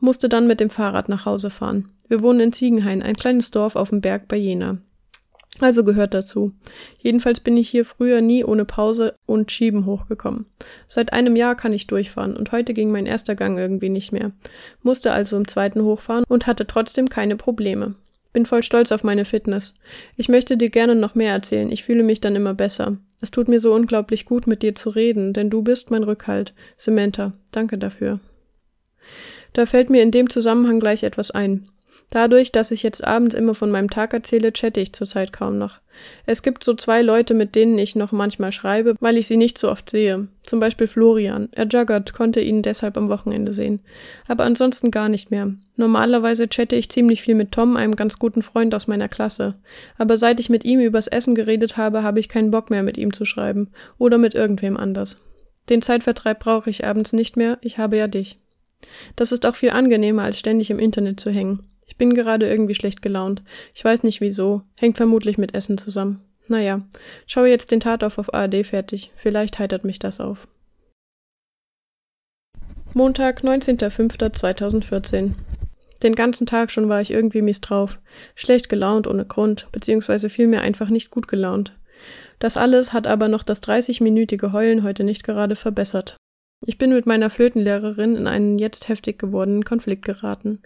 [0.00, 1.90] Musste dann mit dem Fahrrad nach Hause fahren.
[2.08, 4.78] Wir wohnen in Ziegenhain, ein kleines Dorf auf dem Berg bei Jena.
[5.60, 6.52] Also gehört dazu.
[6.98, 10.46] Jedenfalls bin ich hier früher nie ohne Pause und Schieben hochgekommen.
[10.88, 14.32] Seit einem Jahr kann ich durchfahren und heute ging mein erster Gang irgendwie nicht mehr.
[14.82, 17.94] Musste also im zweiten hochfahren und hatte trotzdem keine Probleme.
[18.32, 19.74] Bin voll stolz auf meine Fitness.
[20.16, 22.96] Ich möchte dir gerne noch mehr erzählen, ich fühle mich dann immer besser.
[23.20, 26.54] Es tut mir so unglaublich gut, mit dir zu reden, denn du bist mein Rückhalt.
[26.78, 28.20] Samantha, danke dafür.
[29.52, 31.68] Da fällt mir in dem Zusammenhang gleich etwas ein.
[32.12, 35.80] Dadurch, dass ich jetzt abends immer von meinem Tag erzähle, chatte ich zurzeit kaum noch.
[36.26, 39.56] Es gibt so zwei Leute, mit denen ich noch manchmal schreibe, weil ich sie nicht
[39.56, 40.28] so oft sehe.
[40.42, 41.48] Zum Beispiel Florian.
[41.52, 43.80] Er juggert, konnte ihn deshalb am Wochenende sehen.
[44.28, 45.54] Aber ansonsten gar nicht mehr.
[45.76, 49.54] Normalerweise chatte ich ziemlich viel mit Tom, einem ganz guten Freund aus meiner Klasse.
[49.96, 52.98] Aber seit ich mit ihm übers Essen geredet habe, habe ich keinen Bock mehr mit
[52.98, 53.70] ihm zu schreiben.
[53.96, 55.22] Oder mit irgendwem anders.
[55.70, 58.38] Den Zeitvertreib brauche ich abends nicht mehr, ich habe ja dich.
[59.16, 61.71] Das ist auch viel angenehmer, als ständig im Internet zu hängen.
[62.02, 63.44] Bin gerade irgendwie schlecht gelaunt.
[63.74, 64.62] Ich weiß nicht wieso.
[64.76, 66.20] Hängt vermutlich mit Essen zusammen.
[66.48, 66.82] Naja,
[67.28, 69.12] schaue jetzt den Tatort auf ARD fertig.
[69.14, 70.48] Vielleicht heitert mich das auf.
[72.92, 75.34] Montag, 19.05.2014.
[76.02, 78.00] Den ganzen Tag schon war ich irgendwie mies drauf.
[78.34, 81.78] Schlecht gelaunt ohne Grund, beziehungsweise vielmehr einfach nicht gut gelaunt.
[82.40, 86.16] Das alles hat aber noch das 30-minütige Heulen heute nicht gerade verbessert.
[86.64, 90.60] Ich bin mit meiner Flötenlehrerin in einen jetzt heftig gewordenen Konflikt geraten.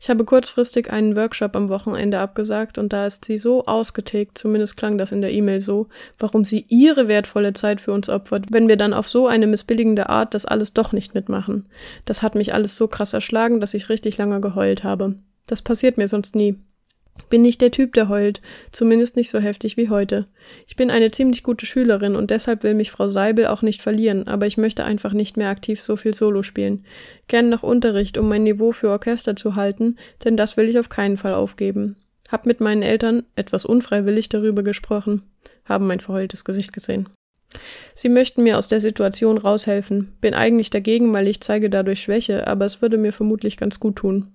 [0.00, 4.76] Ich habe kurzfristig einen Workshop am Wochenende abgesagt und da ist sie so ausgetickt, zumindest
[4.76, 5.88] klang das in der E-Mail so,
[6.20, 10.08] warum sie ihre wertvolle Zeit für uns opfert, wenn wir dann auf so eine missbilligende
[10.08, 11.64] Art das alles doch nicht mitmachen.
[12.04, 15.16] Das hat mich alles so krass erschlagen, dass ich richtig lange geheult habe.
[15.46, 16.56] Das passiert mir sonst nie.
[17.28, 20.26] Bin nicht der Typ, der heult, zumindest nicht so heftig wie heute.
[20.66, 24.28] Ich bin eine ziemlich gute Schülerin und deshalb will mich Frau Seibel auch nicht verlieren,
[24.28, 26.84] aber ich möchte einfach nicht mehr aktiv so viel Solo spielen.
[27.28, 30.88] Gern noch Unterricht, um mein Niveau für Orchester zu halten, denn das will ich auf
[30.88, 31.96] keinen Fall aufgeben.
[32.28, 35.22] Hab mit meinen Eltern etwas unfreiwillig darüber gesprochen,
[35.64, 37.08] haben mein verheultes Gesicht gesehen.
[37.94, 40.12] Sie möchten mir aus der Situation raushelfen.
[40.20, 43.96] Bin eigentlich dagegen, weil ich zeige dadurch Schwäche, aber es würde mir vermutlich ganz gut
[43.96, 44.32] tun.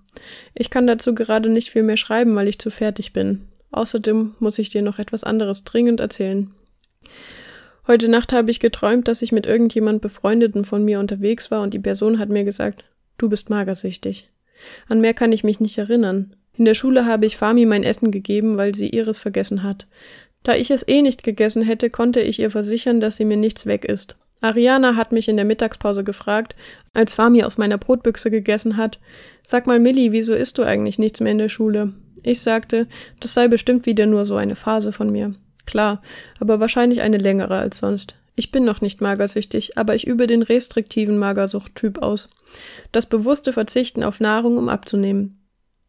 [0.54, 3.48] Ich kann dazu gerade nicht viel mehr schreiben, weil ich zu fertig bin.
[3.70, 6.50] Außerdem muss ich dir noch etwas anderes dringend erzählen.
[7.86, 11.72] Heute Nacht habe ich geträumt, dass ich mit irgendjemand Befreundeten von mir unterwegs war und
[11.72, 12.84] die Person hat mir gesagt,
[13.16, 14.28] du bist magersüchtig.
[14.88, 16.34] An mehr kann ich mich nicht erinnern.
[16.56, 19.86] In der Schule habe ich Fami mein Essen gegeben, weil sie ihres vergessen hat.
[20.42, 23.66] Da ich es eh nicht gegessen hätte, konnte ich ihr versichern, dass sie mir nichts
[23.66, 24.16] weg ist.
[24.40, 26.54] Ariana hat mich in der Mittagspause gefragt,
[26.94, 28.98] als Fami aus meiner Brotbüchse gegessen hat,
[29.44, 31.92] sag mal Milli, wieso isst du eigentlich nichts mehr in der Schule?
[32.22, 32.86] Ich sagte,
[33.20, 35.34] das sei bestimmt wieder nur so eine Phase von mir.
[35.66, 36.02] Klar,
[36.40, 38.16] aber wahrscheinlich eine längere als sonst.
[38.34, 42.30] Ich bin noch nicht magersüchtig, aber ich übe den restriktiven Magersuchttyp aus.
[42.92, 45.38] Das bewusste Verzichten auf Nahrung, um abzunehmen.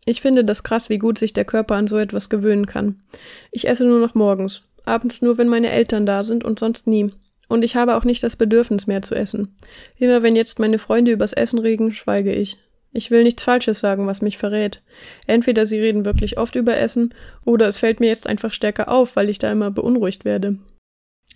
[0.05, 3.03] Ich finde das krass, wie gut sich der Körper an so etwas gewöhnen kann.
[3.51, 7.11] Ich esse nur noch morgens, abends nur, wenn meine Eltern da sind und sonst nie.
[7.49, 9.57] Und ich habe auch nicht das Bedürfnis mehr zu essen.
[9.97, 12.57] Immer wenn jetzt meine Freunde übers Essen reden, schweige ich.
[12.93, 14.81] Ich will nichts Falsches sagen, was mich verrät.
[15.27, 17.13] Entweder sie reden wirklich oft über Essen,
[17.45, 20.57] oder es fällt mir jetzt einfach stärker auf, weil ich da immer beunruhigt werde.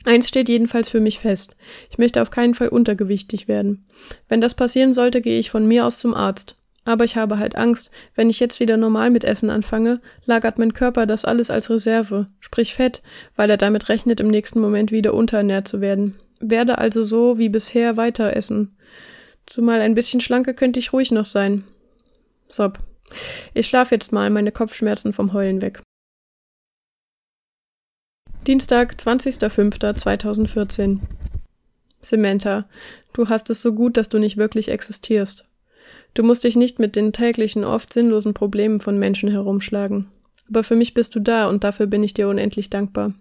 [0.05, 1.55] Eins steht jedenfalls für mich fest.
[1.89, 3.85] Ich möchte auf keinen Fall untergewichtig werden.
[4.27, 6.55] Wenn das passieren sollte, gehe ich von mir aus zum Arzt.
[6.85, 10.73] Aber ich habe halt Angst, wenn ich jetzt wieder normal mit Essen anfange, lagert mein
[10.73, 13.01] Körper das alles als Reserve, sprich Fett,
[13.35, 16.15] weil er damit rechnet, im nächsten Moment wieder unterernährt zu werden.
[16.39, 18.75] Werde also so wie bisher weiter essen.
[19.45, 21.63] Zumal ein bisschen schlanker könnte ich ruhig noch sein.
[22.49, 22.79] Sob.
[23.53, 25.81] Ich schlaf jetzt mal, meine Kopfschmerzen vom Heulen weg.
[28.45, 30.99] Dienstag, 20.05.2014
[32.01, 32.67] Samantha,
[33.13, 35.47] du hast es so gut, dass du nicht wirklich existierst.
[36.13, 40.07] Du musst dich nicht mit den täglichen, oft sinnlosen Problemen von Menschen herumschlagen.
[40.49, 43.13] Aber für mich bist du da und dafür bin ich dir unendlich dankbar.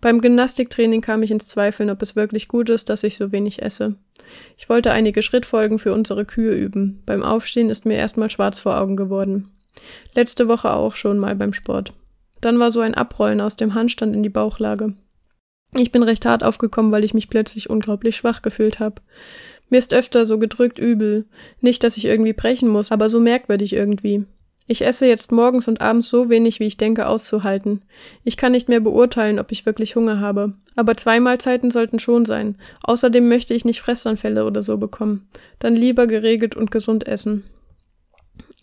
[0.00, 3.62] Beim Gymnastiktraining kam ich ins Zweifeln, ob es wirklich gut ist, dass ich so wenig
[3.62, 3.96] esse.
[4.56, 7.02] Ich wollte einige Schrittfolgen für unsere Kühe üben.
[7.06, 9.50] Beim Aufstehen ist mir erstmal schwarz vor Augen geworden.
[10.14, 11.92] Letzte Woche auch schon mal beim Sport.
[12.40, 14.94] Dann war so ein Abrollen aus dem Handstand in die Bauchlage.
[15.74, 19.02] Ich bin recht hart aufgekommen, weil ich mich plötzlich unglaublich schwach gefühlt habe.
[19.68, 21.26] Mir ist öfter so gedrückt übel.
[21.60, 24.24] Nicht, dass ich irgendwie brechen muss, aber so merkwürdig irgendwie.
[24.68, 27.84] Ich esse jetzt morgens und abends so wenig, wie ich denke, auszuhalten.
[28.24, 30.54] Ich kann nicht mehr beurteilen, ob ich wirklich Hunger habe.
[30.74, 32.56] Aber zwei Mahlzeiten sollten schon sein.
[32.82, 35.28] Außerdem möchte ich nicht Fressanfälle oder so bekommen.
[35.60, 37.44] Dann lieber geregelt und gesund essen.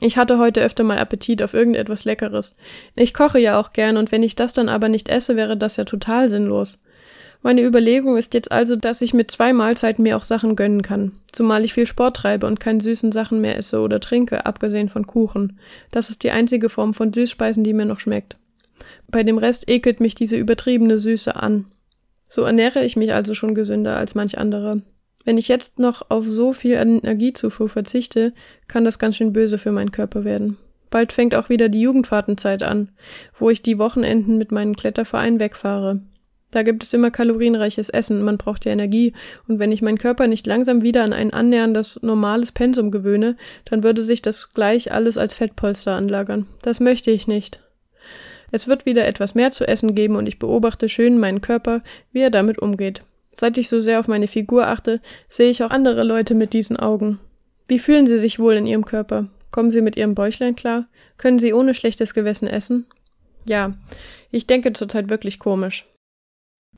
[0.01, 2.55] Ich hatte heute öfter mal Appetit auf irgendetwas Leckeres.
[2.97, 5.77] Ich koche ja auch gern und wenn ich das dann aber nicht esse, wäre das
[5.77, 6.79] ja total sinnlos.
[7.45, 11.11] Meine Überlegung ist jetzt also, dass ich mit zwei Mahlzeiten mir auch Sachen gönnen kann.
[11.33, 15.05] Zumal ich viel Sport treibe und keine süßen Sachen mehr esse oder trinke, abgesehen von
[15.05, 15.59] Kuchen.
[15.91, 18.37] Das ist die einzige Form von Süßspeisen, die mir noch schmeckt.
[19.09, 21.65] Bei dem Rest ekelt mich diese übertriebene Süße an.
[22.29, 24.81] So ernähre ich mich also schon gesünder als manch andere.
[25.25, 28.33] Wenn ich jetzt noch auf so viel Energiezufuhr verzichte,
[28.69, 30.57] kann das ganz schön böse für meinen Körper werden.
[30.89, 32.89] Bald fängt auch wieder die Jugendfahrtenzeit an,
[33.37, 36.01] wo ich die Wochenenden mit meinem Kletterverein wegfahre.
[36.53, 39.13] Da gibt es immer kalorienreiches Essen, man braucht ja Energie,
[39.47, 43.81] und wenn ich meinen Körper nicht langsam wieder an ein annäherndes normales Pensum gewöhne, dann
[43.81, 46.45] würde sich das gleich alles als Fettpolster anlagern.
[46.61, 47.59] Das möchte ich nicht.
[48.51, 52.21] Es wird wieder etwas mehr zu essen geben und ich beobachte schön meinen Körper, wie
[52.21, 53.01] er damit umgeht.
[53.31, 56.77] Seit ich so sehr auf meine Figur achte, sehe ich auch andere Leute mit diesen
[56.77, 57.19] Augen.
[57.67, 59.27] Wie fühlen sie sich wohl in ihrem Körper?
[59.49, 60.85] Kommen sie mit ihrem Bäuchlein klar?
[61.17, 62.85] Können sie ohne schlechtes Gewissen essen?
[63.43, 63.73] Ja,
[64.29, 65.83] ich denke zurzeit wirklich komisch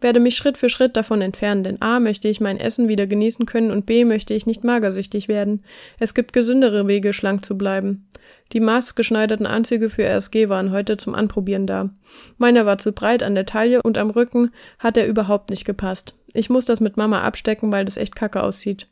[0.01, 1.99] werde mich Schritt für Schritt davon entfernen, denn a.
[1.99, 4.05] möchte ich mein Essen wieder genießen können und b.
[4.05, 5.63] möchte ich nicht magersüchtig werden.
[5.99, 8.07] Es gibt gesündere Wege, schlank zu bleiben.
[8.53, 11.89] Die maßgeschneiderten Anzüge für RSG waren heute zum Anprobieren da.
[12.37, 16.13] Meiner war zu breit an der Taille und am Rücken hat er überhaupt nicht gepasst.
[16.33, 18.87] Ich muss das mit Mama abstecken, weil das echt kacke aussieht.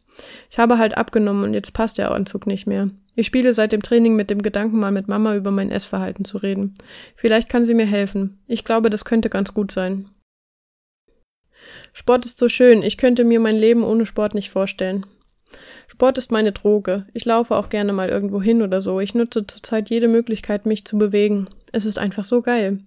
[0.49, 2.89] Ich habe halt abgenommen und jetzt passt der Anzug nicht mehr.
[3.15, 6.37] Ich spiele seit dem Training mit dem Gedanken, mal mit Mama über mein Essverhalten zu
[6.37, 6.73] reden.
[7.15, 8.39] Vielleicht kann sie mir helfen.
[8.47, 10.09] Ich glaube, das könnte ganz gut sein.
[11.93, 15.06] Sport ist so schön, ich könnte mir mein Leben ohne Sport nicht vorstellen.
[15.88, 17.06] Sport ist meine Droge.
[17.13, 18.99] Ich laufe auch gerne mal irgendwo hin oder so.
[18.99, 21.47] Ich nutze zurzeit jede Möglichkeit, mich zu bewegen.
[21.71, 22.79] Es ist einfach so geil.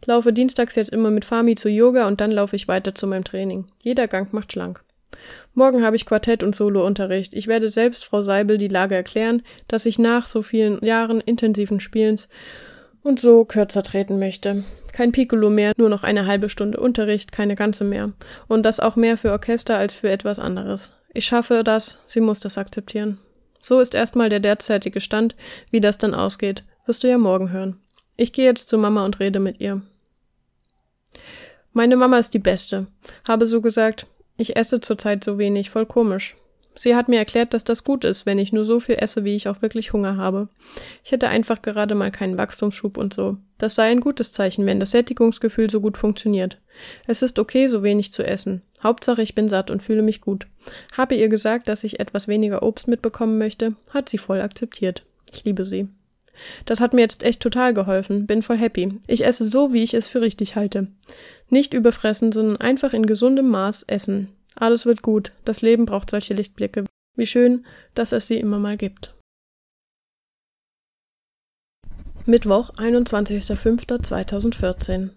[0.00, 3.06] Ich laufe dienstags jetzt immer mit Fami zu Yoga und dann laufe ich weiter zu
[3.06, 3.66] meinem Training.
[3.82, 4.82] Jeder Gang macht schlank.
[5.54, 7.34] Morgen habe ich Quartett- und Solounterricht.
[7.34, 11.80] Ich werde selbst Frau Seibel die Lage erklären, dass ich nach so vielen Jahren intensiven
[11.80, 12.28] Spielens
[13.06, 14.64] und so kürzer treten möchte.
[14.92, 18.12] Kein Piccolo mehr, nur noch eine halbe Stunde Unterricht, keine ganze mehr.
[18.48, 20.92] Und das auch mehr für Orchester als für etwas anderes.
[21.14, 23.18] Ich schaffe das, sie muss das akzeptieren.
[23.60, 25.36] So ist erstmal der derzeitige Stand,
[25.70, 27.80] wie das dann ausgeht, wirst du ja morgen hören.
[28.16, 29.82] Ich gehe jetzt zu Mama und rede mit ihr.
[31.72, 32.86] Meine Mama ist die Beste.
[33.26, 36.36] Habe so gesagt, ich esse zurzeit so wenig, voll komisch.
[36.78, 39.34] Sie hat mir erklärt, dass das gut ist, wenn ich nur so viel esse, wie
[39.34, 40.48] ich auch wirklich Hunger habe.
[41.02, 43.38] Ich hätte einfach gerade mal keinen Wachstumsschub und so.
[43.56, 46.58] Das sei ein gutes Zeichen, wenn das Sättigungsgefühl so gut funktioniert.
[47.06, 48.60] Es ist okay, so wenig zu essen.
[48.82, 50.46] Hauptsache, ich bin satt und fühle mich gut.
[50.92, 55.02] Habe ihr gesagt, dass ich etwas weniger Obst mitbekommen möchte, hat sie voll akzeptiert.
[55.32, 55.88] Ich liebe sie.
[56.66, 58.26] Das hat mir jetzt echt total geholfen.
[58.26, 59.00] Bin voll happy.
[59.06, 60.88] Ich esse so, wie ich es für richtig halte.
[61.48, 64.28] Nicht überfressen, sondern einfach in gesundem Maß essen.
[64.56, 65.30] Alles wird gut.
[65.44, 66.84] Das Leben braucht solche Lichtblicke.
[67.14, 67.64] Wie schön,
[67.94, 69.14] dass es sie immer mal gibt.
[72.24, 75.10] Mittwoch, 21.05.2014.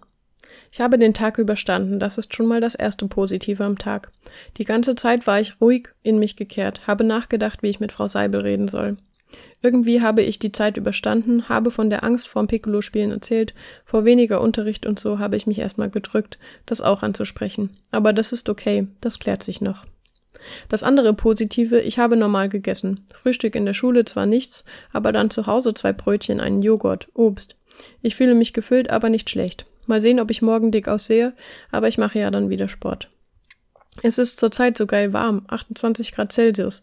[0.70, 4.12] Ich habe den Tag überstanden, das ist schon mal das erste Positive am Tag.
[4.56, 8.06] Die ganze Zeit war ich ruhig in mich gekehrt, habe nachgedacht, wie ich mit Frau
[8.06, 8.96] Seibel reden soll.
[9.62, 14.40] Irgendwie habe ich die Zeit überstanden, habe von der Angst vorm Piccolo-Spielen erzählt, vor weniger
[14.40, 17.76] Unterricht und so habe ich mich erstmal gedrückt, das auch anzusprechen.
[17.90, 19.84] Aber das ist okay, das klärt sich noch.
[20.68, 23.04] Das andere Positive, ich habe normal gegessen.
[23.14, 27.56] Frühstück in der Schule zwar nichts, aber dann zu Hause zwei Brötchen, einen Joghurt, Obst.
[28.00, 29.66] Ich fühle mich gefüllt, aber nicht schlecht.
[29.86, 31.34] Mal sehen, ob ich morgen dick aussehe,
[31.70, 33.10] aber ich mache ja dann wieder Sport.
[34.02, 36.82] Es ist zurzeit so geil warm, 28 Grad Celsius.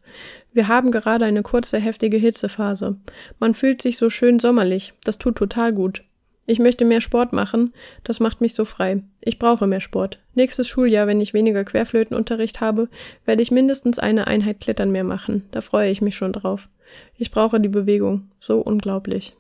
[0.54, 2.98] Wir haben gerade eine kurze, heftige Hitzephase.
[3.40, 4.94] Man fühlt sich so schön sommerlich.
[5.04, 6.04] Das tut total gut.
[6.46, 7.74] Ich möchte mehr Sport machen.
[8.04, 9.02] Das macht mich so frei.
[9.20, 10.20] Ich brauche mehr Sport.
[10.34, 12.88] Nächstes Schuljahr, wenn ich weniger Querflötenunterricht habe,
[13.26, 15.44] werde ich mindestens eine Einheit Klettern mehr machen.
[15.52, 16.70] Da freue ich mich schon drauf.
[17.18, 18.30] Ich brauche die Bewegung.
[18.40, 19.36] So unglaublich.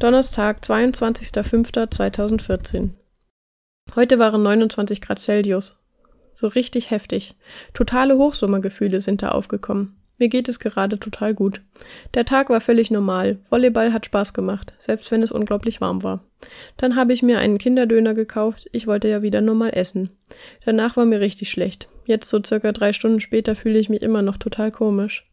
[0.00, 2.90] Donnerstag, 22.05.2014
[3.94, 5.76] Heute waren 29 Grad Celsius.
[6.32, 7.36] So richtig heftig.
[7.74, 9.94] Totale Hochsommergefühle sind da aufgekommen.
[10.18, 11.60] Mir geht es gerade total gut.
[12.14, 13.38] Der Tag war völlig normal.
[13.50, 16.24] Volleyball hat Spaß gemacht, selbst wenn es unglaublich warm war.
[16.76, 18.68] Dann habe ich mir einen Kinderdöner gekauft.
[18.72, 20.10] Ich wollte ja wieder normal essen.
[20.64, 21.88] Danach war mir richtig schlecht.
[22.04, 25.24] Jetzt so circa drei Stunden später fühle ich mich immer noch total komisch.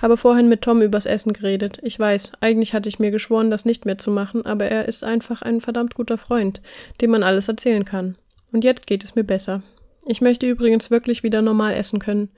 [0.00, 1.78] Habe vorhin mit Tom übers Essen geredet.
[1.82, 5.04] Ich weiß, eigentlich hatte ich mir geschworen, das nicht mehr zu machen, aber er ist
[5.04, 6.60] einfach ein verdammt guter Freund,
[7.00, 8.16] dem man alles erzählen kann.
[8.52, 9.62] Und jetzt geht es mir besser.
[10.06, 12.30] Ich möchte übrigens wirklich wieder normal essen können.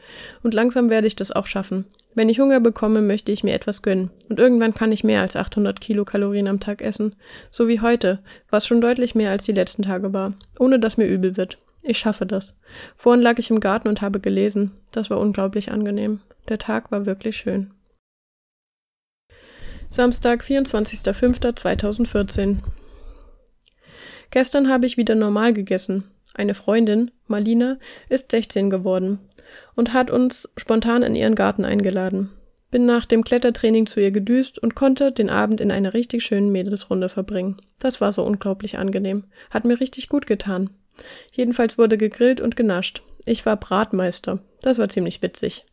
[0.42, 1.84] Und langsam werde ich das auch schaffen.
[2.14, 4.10] Wenn ich Hunger bekomme, möchte ich mir etwas gönnen.
[4.28, 7.14] Und irgendwann kann ich mehr als 800 Kilokalorien am Tag essen.
[7.50, 8.18] So wie heute,
[8.50, 10.34] was schon deutlich mehr als die letzten Tage war.
[10.58, 11.58] Ohne dass mir übel wird.
[11.82, 12.54] Ich schaffe das.
[12.96, 14.72] Vorhin lag ich im Garten und habe gelesen.
[14.92, 16.20] Das war unglaublich angenehm.
[16.48, 17.72] Der Tag war wirklich schön.
[19.90, 22.58] Samstag, 24.05.2014.
[24.30, 26.04] Gestern habe ich wieder normal gegessen.
[26.34, 27.76] Eine Freundin, Marlina,
[28.08, 29.18] ist 16 geworden
[29.74, 32.30] und hat uns spontan in ihren Garten eingeladen.
[32.70, 36.50] Bin nach dem Klettertraining zu ihr gedüst und konnte den Abend in einer richtig schönen
[36.50, 37.58] Mädelsrunde verbringen.
[37.78, 39.24] Das war so unglaublich angenehm.
[39.50, 40.70] Hat mir richtig gut getan.
[41.32, 43.02] Jedenfalls wurde gegrillt und genascht.
[43.24, 44.40] Ich war Bratmeister.
[44.62, 45.64] Das war ziemlich witzig.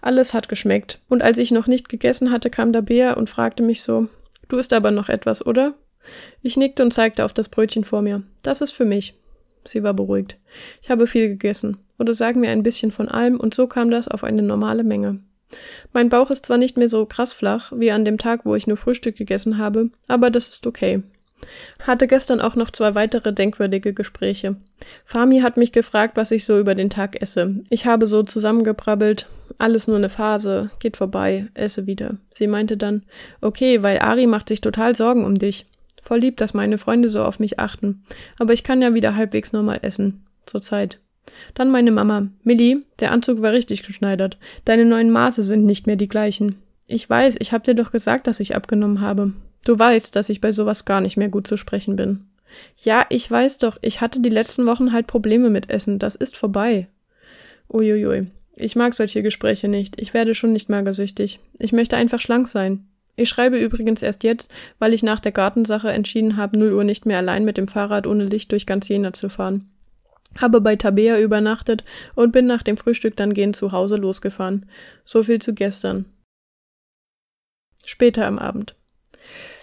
[0.00, 1.00] Alles hat geschmeckt.
[1.08, 4.08] Und als ich noch nicht gegessen hatte, kam der Bär und fragte mich so,
[4.48, 5.74] du isst aber noch etwas, oder?
[6.42, 8.22] Ich nickte und zeigte auf das Brötchen vor mir.
[8.42, 9.14] Das ist für mich.
[9.64, 10.38] Sie war beruhigt.
[10.82, 11.78] Ich habe viel gegessen.
[11.98, 15.20] Oder sagen wir ein bisschen von allem, und so kam das auf eine normale Menge.
[15.92, 18.66] Mein Bauch ist zwar nicht mehr so krass flach wie an dem Tag, wo ich
[18.66, 21.02] nur Frühstück gegessen habe, aber das ist okay.
[21.80, 24.56] Hatte gestern auch noch zwei weitere denkwürdige Gespräche.
[25.04, 27.56] Fami hat mich gefragt, was ich so über den Tag esse.
[27.70, 29.26] Ich habe so zusammengebrabbelt,
[29.58, 32.16] alles nur eine Phase, geht vorbei, esse wieder.
[32.32, 33.02] Sie meinte dann,
[33.40, 35.66] okay, weil Ari macht sich total Sorgen um dich.
[36.02, 38.02] Voll lieb, dass meine Freunde so auf mich achten.
[38.38, 40.24] Aber ich kann ja wieder halbwegs normal essen.
[40.46, 40.98] Zur Zeit.
[41.54, 42.28] Dann meine Mama.
[42.42, 44.38] Millie, der Anzug war richtig geschneidert.
[44.64, 46.56] Deine neuen Maße sind nicht mehr die gleichen.
[46.88, 49.32] Ich weiß, ich hab dir doch gesagt, dass ich abgenommen habe.
[49.64, 52.26] Du weißt, dass ich bei sowas gar nicht mehr gut zu sprechen bin.
[52.76, 55.98] Ja, ich weiß doch, ich hatte die letzten Wochen halt Probleme mit Essen.
[55.98, 56.88] Das ist vorbei.
[57.70, 58.26] Uiuiui.
[58.54, 60.00] Ich mag solche Gespräche nicht.
[60.00, 61.40] Ich werde schon nicht magersüchtig.
[61.58, 62.84] Ich möchte einfach schlank sein.
[63.16, 67.06] Ich schreibe übrigens erst jetzt, weil ich nach der Gartensache entschieden habe, 0 Uhr nicht
[67.06, 69.72] mehr allein mit dem Fahrrad ohne Licht durch ganz Jena zu fahren
[70.40, 74.66] habe bei Tabea übernachtet und bin nach dem Frühstück dann gehend zu Hause losgefahren.
[75.04, 76.06] So viel zu gestern.
[77.84, 78.76] Später am Abend.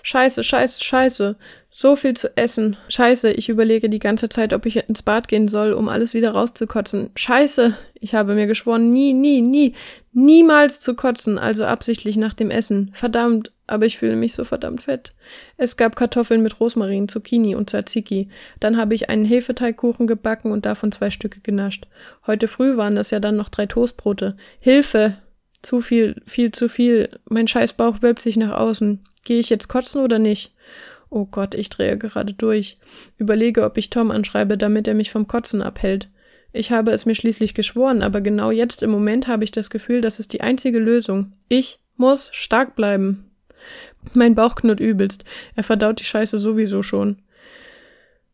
[0.03, 1.35] Scheiße, scheiße, scheiße.
[1.69, 2.77] So viel zu essen.
[2.87, 6.31] Scheiße, ich überlege die ganze Zeit, ob ich ins Bad gehen soll, um alles wieder
[6.31, 7.11] rauszukotzen.
[7.15, 9.75] Scheiße, ich habe mir geschworen, nie, nie, nie,
[10.11, 12.91] niemals zu kotzen, also absichtlich nach dem Essen.
[12.93, 15.13] Verdammt, aber ich fühle mich so verdammt fett.
[15.57, 18.29] Es gab Kartoffeln mit Rosmarin, Zucchini und Tzatziki.
[18.59, 21.87] Dann habe ich einen Hefeteigkuchen gebacken und davon zwei Stücke genascht.
[22.25, 24.35] Heute früh waren das ja dann noch drei Toastbrote.
[24.59, 25.15] Hilfe!
[25.61, 27.09] Zu viel, viel zu viel.
[27.29, 29.03] Mein Scheißbauch wölbt sich nach außen.
[29.29, 30.55] Gehe ich jetzt kotzen oder nicht?
[31.11, 32.79] Oh Gott, ich drehe gerade durch.
[33.19, 36.09] Überlege, ob ich Tom anschreibe, damit er mich vom Kotzen abhält.
[36.51, 40.01] Ich habe es mir schließlich geschworen, aber genau jetzt im Moment habe ich das Gefühl,
[40.01, 41.33] das ist die einzige Lösung.
[41.47, 43.29] Ich muss stark bleiben.
[44.15, 45.25] Mein Bauch knurrt übelst.
[45.55, 47.17] Er verdaut die Scheiße sowieso schon.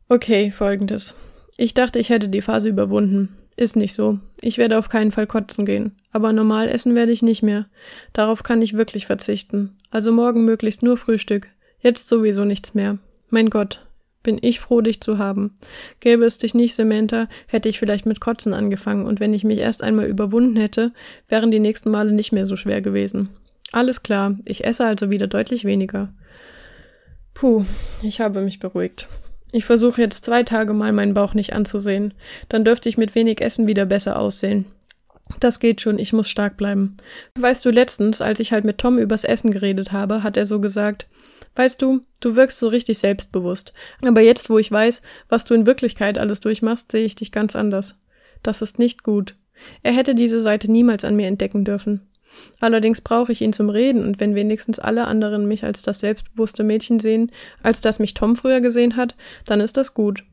[0.08, 1.14] Okay, folgendes.
[1.58, 3.36] Ich dachte, ich hätte die Phase überwunden.
[3.58, 4.20] Ist nicht so.
[4.42, 5.96] Ich werde auf keinen Fall kotzen gehen.
[6.12, 7.68] Aber normal essen werde ich nicht mehr.
[8.12, 9.78] Darauf kann ich wirklich verzichten.
[9.92, 11.48] Also morgen möglichst nur Frühstück.
[11.80, 12.98] Jetzt sowieso nichts mehr.
[13.30, 13.86] Mein Gott,
[14.24, 15.56] bin ich froh, dich zu haben.
[16.02, 19.60] Gäbe es dich nicht, Samantha, hätte ich vielleicht mit Kotzen angefangen, und wenn ich mich
[19.60, 20.92] erst einmal überwunden hätte,
[21.30, 23.30] wären die nächsten Male nicht mehr so schwer gewesen.
[23.72, 26.14] Alles klar, ich esse also wieder deutlich weniger.
[27.34, 27.66] Puh,
[28.02, 29.08] ich habe mich beruhigt.
[29.56, 32.14] Ich versuche jetzt zwei Tage mal meinen Bauch nicht anzusehen.
[32.50, 34.66] Dann dürfte ich mit wenig Essen wieder besser aussehen.
[35.40, 36.98] Das geht schon, ich muss stark bleiben.
[37.40, 40.60] Weißt du, letztens, als ich halt mit Tom übers Essen geredet habe, hat er so
[40.60, 41.08] gesagt,
[41.56, 43.72] Weißt du, du wirkst so richtig selbstbewusst.
[44.04, 47.56] Aber jetzt, wo ich weiß, was du in Wirklichkeit alles durchmachst, sehe ich dich ganz
[47.56, 47.96] anders.
[48.44, 49.36] Das ist nicht gut.
[49.82, 52.02] Er hätte diese Seite niemals an mir entdecken dürfen.
[52.60, 56.64] Allerdings brauche ich ihn zum Reden, und wenn wenigstens alle anderen mich als das selbstbewusste
[56.64, 57.32] Mädchen sehen,
[57.64, 60.24] als das mich Tom früher gesehen hat, dann ist das gut.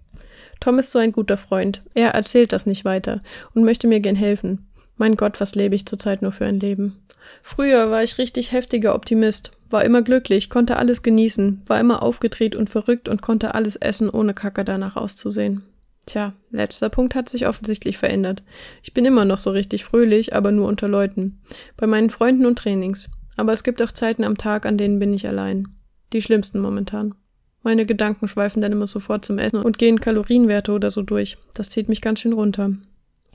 [0.60, 1.82] Tom ist so ein guter Freund.
[1.94, 3.20] Er erzählt das nicht weiter
[3.54, 4.66] und möchte mir gern helfen.
[4.96, 7.02] Mein Gott, was lebe ich zurzeit nur für ein Leben.
[7.42, 12.54] Früher war ich richtig heftiger Optimist, war immer glücklich, konnte alles genießen, war immer aufgedreht
[12.54, 15.64] und verrückt und konnte alles essen, ohne Kacke danach auszusehen.
[16.06, 18.42] Tja, letzter Punkt hat sich offensichtlich verändert.
[18.82, 21.40] Ich bin immer noch so richtig fröhlich, aber nur unter Leuten.
[21.76, 23.08] Bei meinen Freunden und Trainings.
[23.36, 25.68] Aber es gibt auch Zeiten am Tag, an denen bin ich allein.
[26.12, 27.14] Die schlimmsten momentan.
[27.62, 31.38] Meine Gedanken schweifen dann immer sofort zum Essen und gehen Kalorienwerte oder so durch.
[31.54, 32.72] Das zieht mich ganz schön runter.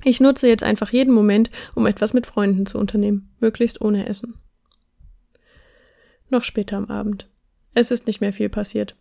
[0.04, 4.36] Ich nutze jetzt einfach jeden Moment, um etwas mit Freunden zu unternehmen, möglichst ohne Essen.
[6.30, 7.30] Noch später am Abend.
[7.74, 8.96] Es ist nicht mehr viel passiert.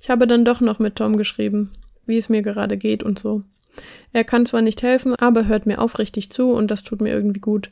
[0.00, 1.70] Ich habe dann doch noch mit Tom geschrieben
[2.06, 3.42] wie es mir gerade geht und so.
[4.12, 7.40] Er kann zwar nicht helfen, aber hört mir aufrichtig zu und das tut mir irgendwie
[7.40, 7.70] gut.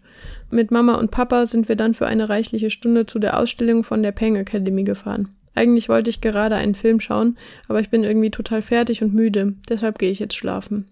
[0.50, 4.02] Mit Mama und Papa sind wir dann für eine reichliche Stunde zu der Ausstellung von
[4.02, 5.28] der Peng Academy gefahren.
[5.54, 9.54] Eigentlich wollte ich gerade einen Film schauen, aber ich bin irgendwie total fertig und müde,
[9.68, 10.88] deshalb gehe ich jetzt schlafen.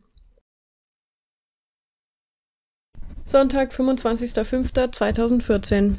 [3.25, 5.95] Sonntag, 25.05.2014.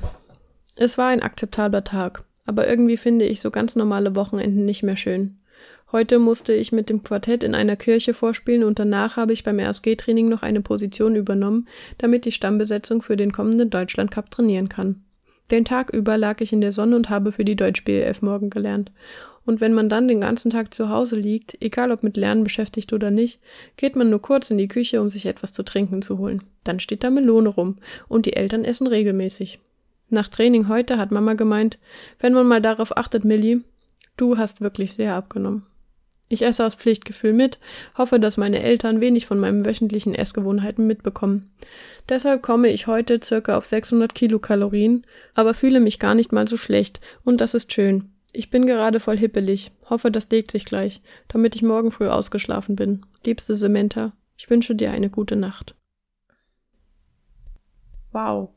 [0.75, 4.97] Es war ein akzeptabler Tag, aber irgendwie finde ich so ganz normale Wochenenden nicht mehr
[4.97, 5.40] schön.
[5.91, 9.59] Heute musste ich mit dem Quartett in einer Kirche vorspielen und danach habe ich beim
[9.59, 11.67] RSG-Training noch eine Position übernommen,
[11.97, 15.03] damit die Stammbesetzung für den kommenden Deutschland Cup trainieren kann.
[15.51, 18.93] Den Tag über lag ich in der Sonne und habe für die Deutsch-BLF morgen gelernt.
[19.45, 22.93] Und wenn man dann den ganzen Tag zu Hause liegt, egal ob mit Lernen beschäftigt
[22.93, 23.41] oder nicht,
[23.75, 26.41] geht man nur kurz in die Küche, um sich etwas zu trinken zu holen.
[26.63, 29.59] Dann steht da Melone rum und die Eltern essen regelmäßig.
[30.07, 31.79] Nach Training heute hat Mama gemeint,
[32.19, 33.61] wenn man mal darauf achtet, Millie,
[34.15, 35.65] du hast wirklich sehr abgenommen.
[36.31, 37.59] Ich esse aus Pflichtgefühl mit,
[37.97, 41.51] hoffe, dass meine Eltern wenig von meinen wöchentlichen Essgewohnheiten mitbekommen.
[42.07, 45.05] Deshalb komme ich heute circa auf 600 Kilokalorien,
[45.35, 48.13] aber fühle mich gar nicht mal so schlecht und das ist schön.
[48.31, 52.77] Ich bin gerade voll hippelig, hoffe, das legt sich gleich, damit ich morgen früh ausgeschlafen
[52.77, 53.05] bin.
[53.25, 55.75] Liebste Samantha, ich wünsche dir eine gute Nacht.
[58.13, 58.51] Wow,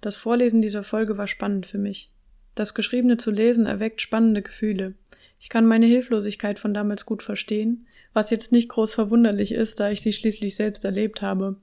[0.00, 2.12] das Vorlesen dieser Folge war spannend für mich.
[2.56, 4.96] Das Geschriebene zu lesen erweckt spannende Gefühle.
[5.42, 9.90] Ich kann meine Hilflosigkeit von damals gut verstehen, was jetzt nicht groß verwunderlich ist, da
[9.90, 11.56] ich sie schließlich selbst erlebt habe.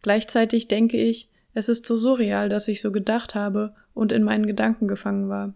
[0.00, 4.46] Gleichzeitig denke ich, es ist so surreal, dass ich so gedacht habe und in meinen
[4.46, 5.54] Gedanken gefangen war.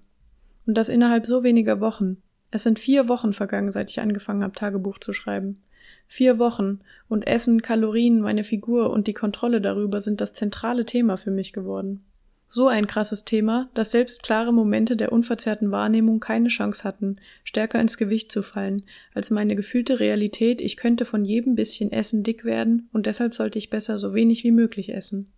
[0.67, 2.17] Und das innerhalb so weniger Wochen.
[2.51, 5.63] Es sind vier Wochen vergangen, seit ich angefangen habe, Tagebuch zu schreiben.
[6.09, 11.19] Vier Wochen und Essen, Kalorien, meine Figur und die Kontrolle darüber sind das zentrale Thema
[11.19, 12.05] für mich geworden.
[12.49, 17.81] So ein krasses Thema, dass selbst klare Momente der unverzerrten Wahrnehmung keine Chance hatten, stärker
[17.81, 22.45] ins Gewicht zu fallen, als meine gefühlte Realität, ich könnte von jedem bisschen Essen dick
[22.45, 25.33] werden und deshalb sollte ich besser so wenig wie möglich essen.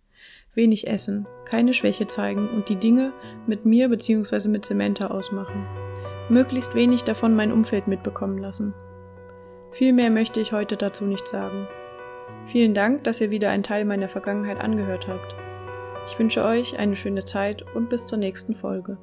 [0.53, 3.13] Wenig essen, keine Schwäche zeigen und die Dinge
[3.45, 4.47] mit mir bzw.
[4.49, 5.65] mit Samantha ausmachen.
[6.29, 8.73] Möglichst wenig davon mein Umfeld mitbekommen lassen.
[9.71, 11.67] Viel mehr möchte ich heute dazu nicht sagen.
[12.47, 15.46] Vielen Dank, dass ihr wieder einen Teil meiner Vergangenheit angehört habt.
[16.07, 18.97] Ich wünsche euch eine schöne Zeit und bis zur nächsten Folge.